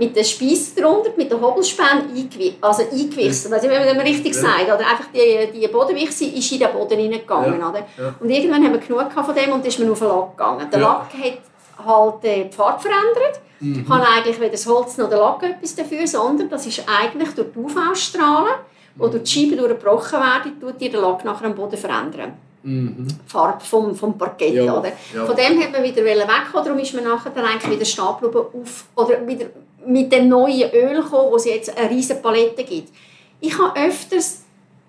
[0.00, 2.56] mit den Speissen drunter, mit den Hobelspänen eingewichst.
[2.62, 4.40] Also eingewichst, also wenn man dem richtig Ja.
[4.40, 4.64] sagt.
[4.64, 7.60] Oder einfach die, die Bodenwichse ist in den Boden hineingegangen.
[7.60, 7.68] Ja.
[7.68, 7.86] Oder?
[7.98, 8.14] Ja.
[8.18, 10.70] Und irgendwann haben wir genug von dem und ist man auf den Lack gegangen.
[10.72, 10.80] Der.
[10.80, 13.40] Lack hat halt äh, die Farbe verändert.
[13.60, 13.86] Mhm.
[13.86, 17.48] Kann eigentlich weder das Holz noch der Lack etwas dafür, sondern das ist eigentlich durch
[17.54, 18.54] die UV-Strahlen,
[18.96, 22.32] wo durch die Scheiben durchgebrochen werden, tut dir der Lack nachher am Boden verändern.
[22.62, 23.06] Mhm.
[23.26, 24.54] Farbe vom, vom Parkett.
[24.54, 24.92] Ja, Oder?
[25.14, 25.24] ja.
[25.24, 28.84] Von dem hat man wieder wegkommen, darum ist man nachher dann eigentlich wieder geblieben auf,
[28.96, 29.46] oder wieder
[29.86, 32.92] mit dem neuen Öl gekommen, wo es jetzt eine riesige Palette gibt.
[33.40, 34.42] Ich habe öfters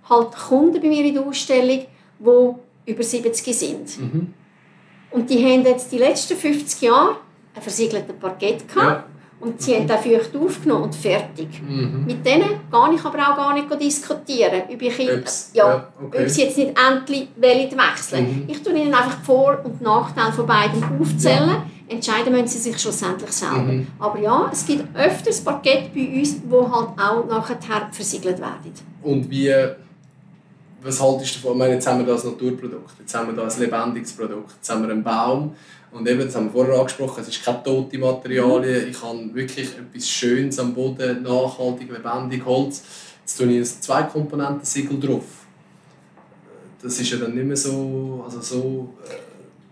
[0.09, 1.85] halt Kunden bei mir in der Ausstellung,
[2.19, 3.99] die über 70 sind.
[3.99, 4.33] Mhm.
[5.11, 7.17] Und die haben jetzt die letzten 50 Jahre
[7.55, 9.05] ein versiegeltes Parkett gehabt.
[9.05, 9.05] Ja.
[9.41, 11.47] Und sie haben feucht aufgenommen und fertig.
[11.67, 12.03] Mhm.
[12.05, 14.61] Mit denen kann ich aber auch gar nicht diskutieren.
[14.71, 16.23] Ob, ich, Ob's- ja, ja, okay.
[16.23, 18.43] ob sie jetzt nicht endlich wechseln Mhm.
[18.47, 21.63] Ich tue ihnen einfach Vor- und Nachteile von beiden aufzählen.
[21.91, 23.57] Entscheiden müssen sie sich schlussendlich selber.
[23.57, 23.87] Mhm.
[23.99, 28.73] Aber ja, es gibt öfters Parkett bei uns, die halt auch nachher versiegelt werden.
[29.03, 29.53] Und wie,
[30.81, 31.53] was haltest du davon?
[31.53, 34.69] Ich meine, jetzt haben wir das Naturprodukt, jetzt haben wir da ein lebendiges Produkt, jetzt
[34.69, 35.55] haben wir einen Baum
[35.91, 39.69] und eben, das haben wir vorher angesprochen, es ist keine tote Materialien, ich habe wirklich
[39.77, 42.83] etwas Schönes am Boden, nachhaltig, lebendig Holz.
[43.21, 45.25] Jetzt tue ich ein Zwei-Komponenten-Siegel drauf.
[46.81, 48.93] Das ist ja dann nicht mehr so, also so...
[49.05, 49.15] Äh,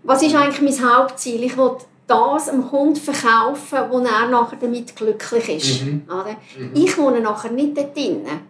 [0.03, 1.43] Was ist eigentlich mein Hauptziel?
[1.43, 1.71] Ich will
[2.09, 5.83] das dem Kunden verkaufen, wo er nachher damit glücklich ist.
[5.85, 6.01] Mhm.
[6.07, 6.35] Oder?
[6.73, 8.41] Ich wohne nachher nicht dort drinnen.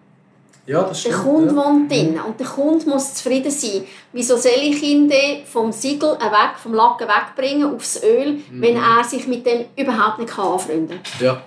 [0.66, 1.24] ja, das Der stimmt.
[1.26, 1.66] Kunde ja.
[1.66, 3.84] wohnt drinnen und der Kunde muss zufrieden sein.
[4.14, 5.12] Wieso soll ich ihn
[5.46, 8.62] vom Siegel weg, vom Lacken wegbringen aufs Öl, Mhm.
[8.62, 11.26] wenn er sich mit dem überhaupt nicht anfreunden kann?
[11.26, 11.42] Ja.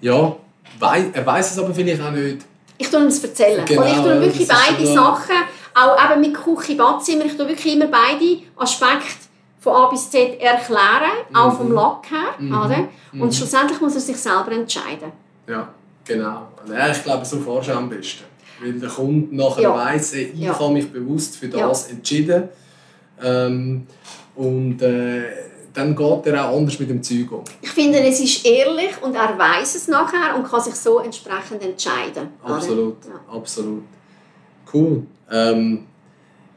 [0.00, 0.36] Ja,
[1.12, 2.44] er weiß es aber vielleicht auch nicht.
[2.76, 3.64] Ich tue ihm das erzählen.
[3.64, 5.36] Genau, und ich tue wirklich beide Sachen,
[5.74, 9.23] auch eben mit Küche, Badzimmer, ich tue wirklich immer beide Aspekte
[9.64, 11.56] von A bis Z erklären, auch Mhm.
[11.56, 12.64] vom Lack her.
[12.64, 12.88] Oder?
[13.20, 15.10] Und schlussendlich muss er sich selber entscheiden.
[15.48, 15.68] Ja,
[16.04, 16.48] genau.
[16.70, 18.24] Ja, ich glaube, so fahrst du am besten.
[18.62, 19.74] Weil der Kunde nachher Ja.
[19.74, 20.58] weiss, ich Ja.
[20.58, 21.66] habe mich bewusst für Ja.
[21.68, 22.48] das entschieden.
[23.22, 23.86] Ähm,
[24.36, 25.22] und äh,
[25.72, 27.42] dann geht er auch anders mit dem Zeug um.
[27.62, 31.62] Ich finde, es ist ehrlich und er weiß es nachher und kann sich so entsprechend
[31.62, 32.28] entscheiden.
[32.44, 33.34] Absolut, Ja.
[33.36, 33.82] absolut.
[34.72, 35.06] Cool.
[35.30, 35.86] Ähm,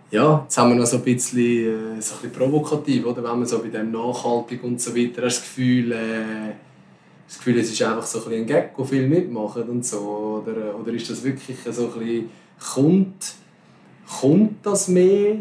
[0.10, 3.24] ja, jetzt haben wir noch so ein bisschen, äh, so ein bisschen provokativ, oder?
[3.24, 6.54] wenn man so bei dem nachhaltig und so weiter hast das Gefühl, äh,
[7.28, 10.80] das Gefühl, es ist einfach so ein, ein Gag, wo viel mitmachen und so, oder,
[10.80, 12.30] oder ist das wirklich so ein bisschen,
[12.74, 13.34] kommt,
[14.20, 15.36] kommt das mehr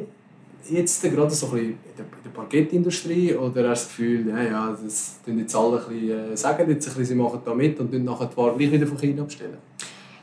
[0.69, 4.29] jetzt gerade so ein bisschen in der, in der Parkettindustrie oder hast du das Gefühl,
[4.29, 7.41] ja, ja das tun jetzt alle ein bisschen, äh, sagen jetzt ein bisschen, sie machen
[7.45, 9.59] da mit und dann nachher die Ware gleich wieder von China bestellen?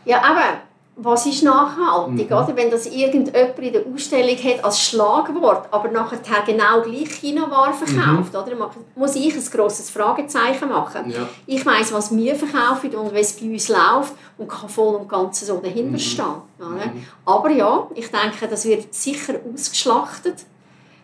[0.03, 0.63] Ja, aber
[0.95, 2.29] was ist nachhaltig?
[2.29, 2.35] Mhm.
[2.35, 2.55] Oder?
[2.55, 8.33] Wenn das irgendjemand in der Ausstellung hat als Schlagwort, aber nachher genau gleich China-Ware verkauft,
[8.33, 8.39] mhm.
[8.39, 8.71] oder?
[8.95, 11.09] muss ich ein grosses Fragezeichen machen.
[11.09, 11.27] Ja.
[11.47, 15.09] Ich weiß, was wir verkaufen und wie es bei uns läuft und kann voll und
[15.09, 15.99] ganz so dahinter mhm.
[15.99, 16.41] stehen.
[16.59, 17.05] Mhm.
[17.25, 20.45] Aber ja, ich denke, das wird sicher ausgeschlachtet.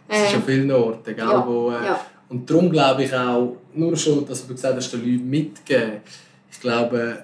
[0.08, 1.48] Das ist an vielen Orten, gell, ja.
[1.48, 1.72] wo...
[1.72, 2.00] Äh, ja.
[2.30, 6.02] Und darum glaube ich auch, nur schon, dass du gesagt hast, den Leuten mitgeben,
[6.52, 7.24] ich glaube,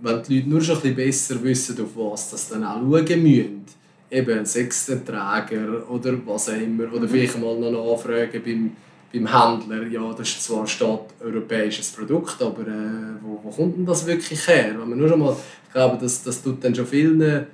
[0.00, 3.22] wenn die Leute nur schon ein bisschen besser wissen, auf was das dann auch schauen
[3.22, 3.64] müssen,
[4.10, 7.08] eben sechs Träger oder was auch immer, oder mhm.
[7.08, 8.72] vielleicht mal noch nachfragen beim,
[9.12, 13.86] beim Händler, ja, das ist zwar steht europäisches Produkt, aber äh, wo, wo kommt denn
[13.86, 14.74] das wirklich her?
[14.78, 15.36] Wenn man nur schon mal,
[15.66, 17.44] ich glaube, das, das tut dann schon vielen, äh,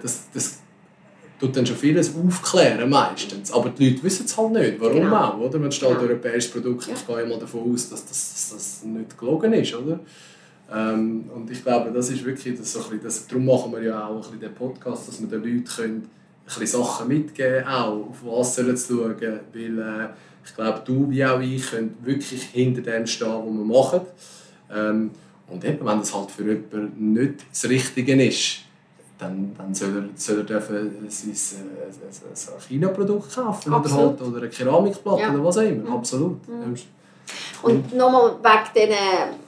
[0.00, 0.60] das, das
[1.40, 5.16] tut dann schon vieles aufklären meistens, aber die Leute wissen es halt nicht, warum genau.
[5.16, 5.60] auch, oder?
[5.60, 6.02] Wenn steht genau.
[6.02, 9.98] europäisches Produkt, ich gehe mal davon aus, dass das, dass das nicht gelogen ist, oder?
[10.70, 13.82] Ähm, und ich glaube, das ist wirklich das, so ein bisschen, das, darum machen wir
[13.82, 17.66] ja auch ein bisschen den Podcast, dass wir den Leuten können, ein bisschen Sachen mitgeben
[17.66, 20.08] auch auf was sollen sie schauen, weil äh,
[20.44, 24.00] ich glaube, du wie auch ich können wirklich hinter dem stehen, was wir machen.
[24.72, 25.10] Ähm,
[25.48, 28.60] und eben, wenn das halt für jemanden nicht das Richtige ist,
[29.18, 30.74] dann, dann soll er, soll er dürfen
[31.08, 35.32] sein, äh, ein China-Produkt kaufen oder, halt, oder eine Keramikplatte ja.
[35.32, 35.92] oder was auch immer.
[35.92, 36.48] Absolut.
[36.48, 36.74] Mhm.
[37.62, 39.41] Und nochmal wegen diesen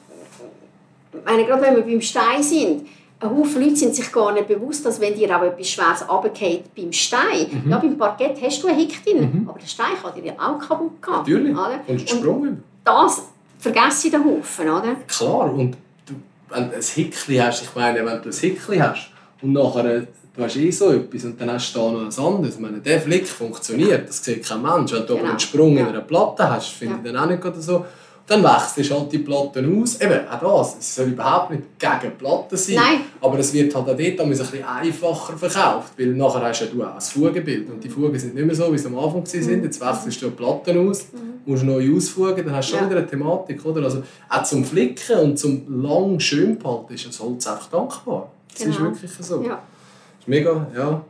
[1.24, 2.86] meine, gerade wenn wir beim Stein sind,
[3.20, 6.74] ein Haufen Leute sind sich gar nicht bewusst, dass wenn dir auch etwas Schweres runterfällt
[6.74, 7.70] beim Stein, mhm.
[7.70, 9.48] ja, beim Parkett hast du einen Hick drin, mhm.
[9.48, 11.14] aber der Stein kann dir ja auch kaputt gehen.
[11.14, 11.80] Natürlich, oder?
[11.86, 13.22] und Sprung Das
[13.58, 14.96] vergesse ich den Haufen, oder?
[15.06, 16.14] Klar, und du,
[16.50, 19.10] wenn du ein Hickli hast, ich meine, wenn du ein Hickli hast
[19.40, 20.06] und nachher
[20.36, 22.54] du hast eh so etwas und dann hast du da noch etwas anderes.
[22.54, 24.92] Ich meine, der Flick funktioniert, das sieht kein Mensch.
[24.92, 25.30] Wenn du genau.
[25.30, 25.82] einen Sprung ja.
[25.82, 27.00] in einer Platte hast, finde ja.
[27.04, 27.84] ich dann auch nicht so
[28.26, 30.00] dann wechselst du halt die Platten aus.
[30.00, 33.00] Eben, auch das, es soll überhaupt nicht gegen Platten sein, Nein.
[33.20, 36.94] aber es wird halt auch dort ein bisschen einfacher verkauft, weil nachher hast du auch
[36.94, 39.58] das Fugenbild und die Fugen sind nicht mehr so, wie sie am Anfang waren.
[39.58, 39.64] Mhm.
[39.64, 41.18] Jetzt wechselst du die Platten aus, mhm.
[41.44, 43.62] musst neu ausfugen, dann hast du schon wieder eine Thematik.
[43.64, 43.82] Oder?
[43.82, 48.30] Also, auch zum Flicken und zum lang schön behalten ist das Holz einfach dankbar.
[48.50, 48.74] Das genau.
[48.74, 49.42] ist wirklich so.
[49.42, 49.48] Ja.
[49.50, 51.04] Das ist mega, ja.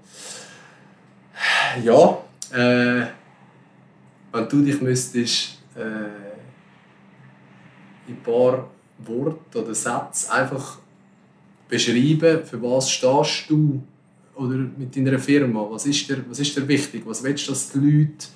[1.85, 2.19] Ja,
[2.53, 3.07] äh,
[4.33, 5.59] wenn du dich müsstest...
[5.77, 6.24] Äh,
[8.07, 10.79] in ein paar Worten oder Sätzen einfach
[11.69, 13.83] beschreiben, für was stehst du
[14.35, 17.71] oder mit deiner Firma, was ist dir, was ist dir wichtig, was willst du, dass
[17.71, 18.27] die Leute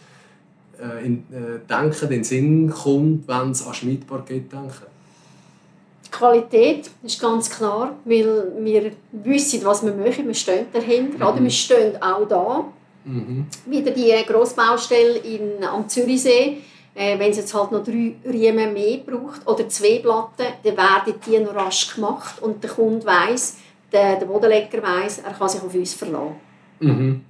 [0.81, 4.87] äh, in, äh, denken, in den Sinn kommt, wenn sie an Schmiedparkett denken?
[6.07, 11.35] Die Qualität ist ganz klar, weil wir wissen, was wir machen, wir stehen dahinter, mhm.
[11.35, 12.65] oder wir stehen auch da.
[13.05, 13.47] Mhm.
[13.67, 16.59] Wieder die Grossbaustelle in, am Zürichsee,
[16.95, 21.15] äh, wenn es jetzt halt noch drei Riemen mehr braucht oder zwei Platten, dann werden
[21.27, 23.57] die noch rasch gemacht und der Kunde weiss,
[23.93, 26.35] der, der Bodenleger weiss, er kann sich auf uns verlassen.
[26.81, 27.25] Mhm.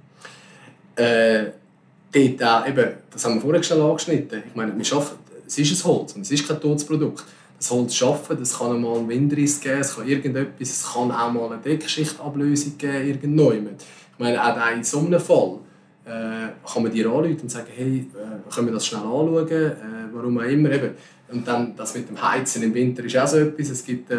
[0.95, 1.45] Äh,
[2.11, 4.43] dort auch, eben, das haben wir vorher schon angeschnitten.
[4.47, 7.23] Ich meine, wir schaffen, es ist ein Holz und es ist kein totes Produkt.
[7.57, 11.31] Das Holz schaffen, das kann einmal einen Windriss geben, es kann irgendetwas, es kann auch
[11.31, 13.81] mal eine Deckschichtablösung geben, irgendjemand.
[14.13, 15.68] Ich meine, auch in so einem Fall äh,
[16.09, 19.71] kann man dir anrufen und sagen, hey, äh, können wir das schnell anschauen, äh,
[20.11, 20.71] warum auch immer.
[20.71, 20.91] Eben.
[21.31, 23.69] Und dann das mit dem Heizen im Winter ist auch so etwas.
[23.69, 24.17] Es gibt äh,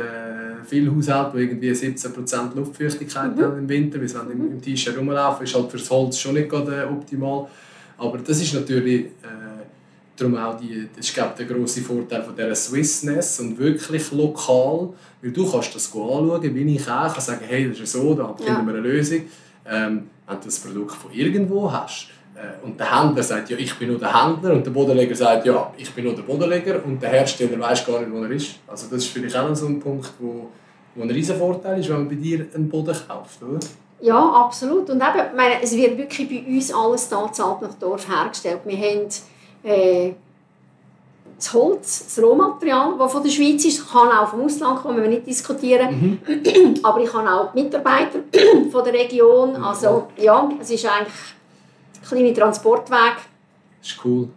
[0.65, 3.43] viele Haushalte, die irgendwie 17% Luftfeuchtigkeit mhm.
[3.43, 6.35] haben im Winter, weil sie im, im T-Shirt rumlaufen, ist halt für das Holz schon
[6.35, 7.49] nicht gerade äh, optimal.
[7.99, 9.51] Aber das ist natürlich äh,
[10.17, 14.11] darum auch die, das ist, glaube ich, der grosse Vorteil von dieser Swissness und wirklich
[14.13, 14.91] lokal,
[15.23, 18.35] weil du kannst das anschauen, wie ich auch, kann sagen, hey, das ist so, da
[18.35, 18.67] finden ja.
[18.67, 19.23] wir eine Lösung.
[19.67, 23.75] Ähm, wenn du das Produkt von irgendwo hast äh, und der Händler sagt, ja, ich
[23.79, 27.03] bin nur der Händler und der Bodenleger sagt, ja, ich bin nur der Bodenleger und
[27.03, 28.57] der Hersteller weiß gar nicht, wo er ist.
[28.67, 30.49] Also das ist vielleicht auch so ein Punkt, wo,
[30.95, 33.59] wo ein riesen Vorteil ist, wenn man bei dir einen Boden kauft, oder?
[34.03, 34.89] Ja, absolut.
[34.89, 38.61] Und eben, meine, es wird wirklich bei uns alles da nach Dorf hergestellt.
[38.65, 39.09] Wir haben
[39.63, 40.13] äh,
[41.41, 45.09] das Holz, das Rohmaterial, das von der Schweiz ist, kann auch vom Ausland kommen, wir
[45.09, 46.21] nicht diskutieren.
[46.27, 46.75] Mhm.
[46.83, 48.19] Aber ich habe auch die Mitarbeiter
[48.71, 49.57] von der Region.
[49.57, 51.15] Also ja, es ist eigentlich
[52.03, 53.17] ein kleiner Transportweg.
[53.81, 54.29] Das ist cool.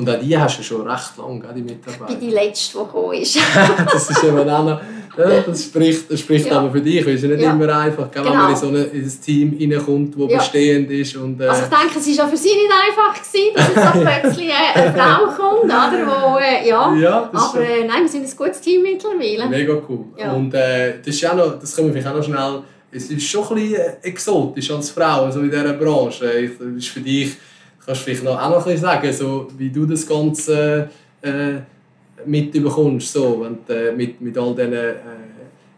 [0.00, 2.12] Und auch die hast du schon recht lange, die Mitarbeiter.
[2.12, 3.38] Ich bin die Letzte, die gekommen ist.
[3.92, 4.80] das ist eben auch noch,
[5.46, 6.58] das spricht, das spricht Ja.
[6.58, 7.00] aber für dich.
[7.02, 7.52] Es ist ja nicht Ja.
[7.52, 8.42] immer einfach, gell, wenn Genau.
[8.44, 10.38] man in so ein, in ein Team reinkommt, das Ja.
[10.38, 11.16] bestehend ist.
[11.16, 13.94] Und, äh, Also ich denke, es war auch für sie nicht einfach, gewesen, dass jetzt
[13.94, 16.94] so plötzlich eine eine Frau kommt, oder, wo, äh, ja.
[16.94, 19.48] ja, Aber äh, nein, wir sind ein gutes Team mittlerweile.
[19.50, 20.04] Mega cool.
[20.34, 23.22] Und äh, das ist auch noch, das können wir vielleicht auch noch schnell, es ist
[23.24, 26.24] schon ein bisschen äh, exotisch als Frau, also in dieser Branche.
[26.58, 27.36] Das ist für dich,
[27.90, 30.88] kannst du vielleicht noch, auch noch ein bisschen sagen, so, wie du das Ganze
[31.22, 31.54] äh,
[32.24, 34.94] mitbekommst, so, wenn du äh, mit, mit all diesen äh,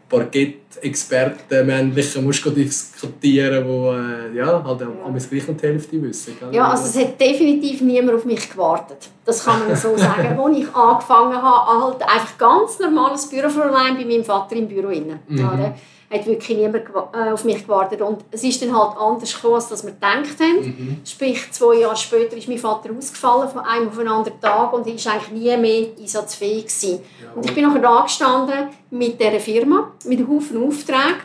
[0.08, 6.36] Parkett-Experten, männlichen, musst du diskutieren, die äh, ja, halt am am gleich die Hälfte wissen.
[6.38, 6.54] Gell?
[6.54, 9.08] Ja, also es hat definitiv niemand auf mich gewartet.
[9.24, 10.38] Das kann man so sagen.
[10.38, 14.88] Als ich angefangen habe, halt einfach ganz normales Bürofräulein bei meinem Vater im Büro.
[14.88, 15.38] Rein, Mhm.
[15.38, 15.74] oder?
[16.12, 16.84] Hat wirklich niemand
[17.14, 18.02] äh, auf mich gewartet.
[18.02, 20.60] Und es ist dann halt anders gekommen, als wir gedacht haben.
[20.60, 21.00] Mhm.
[21.04, 24.86] Sprich, zwei Jahre später ist mein Vater ausgefallen von einem auf den anderen Tag und
[24.86, 27.00] ist eigentlich nie mehr einsatzfähig gewesen.
[27.34, 31.16] Und ich bin nachher da gestanden mit dieser Firma, mit einem Haufen Aufträgen.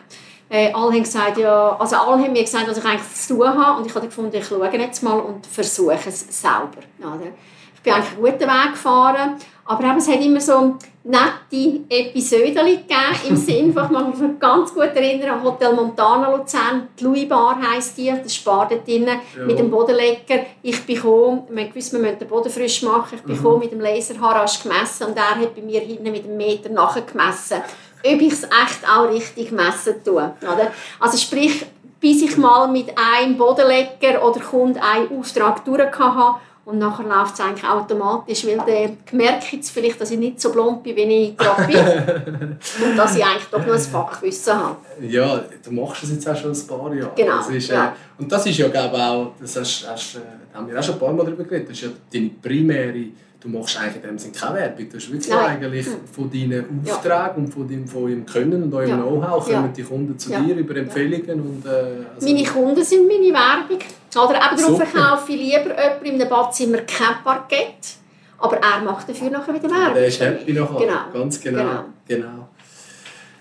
[0.49, 3.47] Äh, alle haben gesagt, ja, also alle haben mir gesagt, was ich eigentlich zu tun
[3.47, 3.79] habe.
[3.79, 6.79] Und ich habe gefunden, ich schaue jetzt mal und versuche es selber.
[6.99, 7.33] Oder?
[7.75, 9.35] Ich bin eigentlich einen guten Weg gefahren.
[9.65, 10.77] Aber eben, es hat immer so
[11.07, 12.87] nette Episoden gegeben,
[13.29, 17.57] im Sinn von, ich mag mich ganz gut erinnern Hotel Montana Luzern, die Louis Bar
[17.61, 20.45] heisst die, das Bar dort drinnen, mit dem Bodenleger.
[20.61, 23.71] Ich bin gekommen, wir gewusst, wir müssen den Boden frisch machen, ich bin gekommen, mit
[23.71, 27.61] dem Laserharasch gemessen und er hat bei mir hinten mit einem Meter nachgemessen,
[28.03, 30.33] ob ich es echt auch richtig messen tue.
[30.41, 30.71] Oder?
[30.99, 31.65] Also sprich,
[32.01, 37.33] bis ich mal mit einem Bodenleger oder Kunde einen Auftrag durch habe, und nachher läuft
[37.35, 41.01] es eigentlich automatisch, weil der gemerkt jetzt vielleicht, dass ich nicht so blond bin, wie
[41.29, 41.77] ich gerade bin.
[42.89, 44.75] und dass ich eigentlich doch noch ein Fachwissen habe.
[45.01, 47.11] Ja, du machst das jetzt auch schon ein paar Jahre.
[47.15, 47.95] Genau, Das ist, äh, ja.
[48.19, 50.19] Und das ist ja glaube ich, auch, das hast, hast, äh,
[50.51, 53.05] da haben wir auch schon ein paar Mal darüber geredet, das ist ja deine primäre,
[53.39, 55.45] du machst eigentlich in dem Sinne keine Werbung, du hast wirklich Nein.
[55.45, 55.93] eigentlich Hm.
[56.11, 56.93] von deinen Ja.
[56.95, 58.97] Aufträgen und von deinem, von Können und eurem Ja.
[58.97, 59.55] Know-how Ja.
[59.61, 60.41] kommen die Kunden zu Ja.
[60.41, 61.69] dir über Empfehlungen und äh,
[62.13, 63.79] also, Meine Kunden sind meine Werbung.
[64.17, 67.95] Oder eben darum verkaufe ich lieber jemanden in einem Badzimmer kein Parkett,
[68.39, 69.93] aber er macht dafür nachher wieder Werbung.
[69.95, 70.79] der ist happy nachher.
[70.79, 70.99] Genau.
[71.13, 71.59] Ganz genau.
[71.61, 71.83] Genau.
[72.07, 72.47] genau.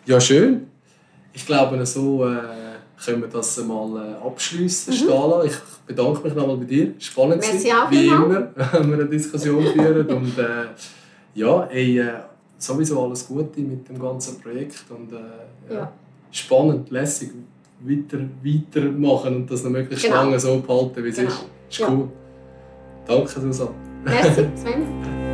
[0.07, 0.69] Ja, schön.
[1.33, 2.37] Ich glaube, so äh,
[3.05, 4.99] können wir das mal äh, abschließen, Mhm.
[4.99, 5.45] Stala.
[5.45, 5.55] Ich
[5.87, 6.95] bedanke mich nochmal bei dir.
[6.99, 8.25] Spannend Merci auch wie vielmals.
[8.25, 10.07] immer, wenn wir eine Diskussion führen.
[10.09, 10.45] Und äh,
[11.35, 12.13] ja, ey, äh,
[12.59, 14.85] sowieso alles Gute mit dem ganzen Projekt.
[14.89, 15.93] Und, äh, Ja.
[16.31, 17.33] Spannend, lässig,
[17.81, 20.17] weiter, weitermachen und das noch möglichst Genau.
[20.17, 21.29] lange so behalten, wie es Genau.
[21.29, 21.45] ist.
[21.71, 21.89] Ist Ja.
[21.91, 22.09] cool.
[23.07, 23.71] Danke, Susanne.
[24.05, 25.26] Merci, Sven.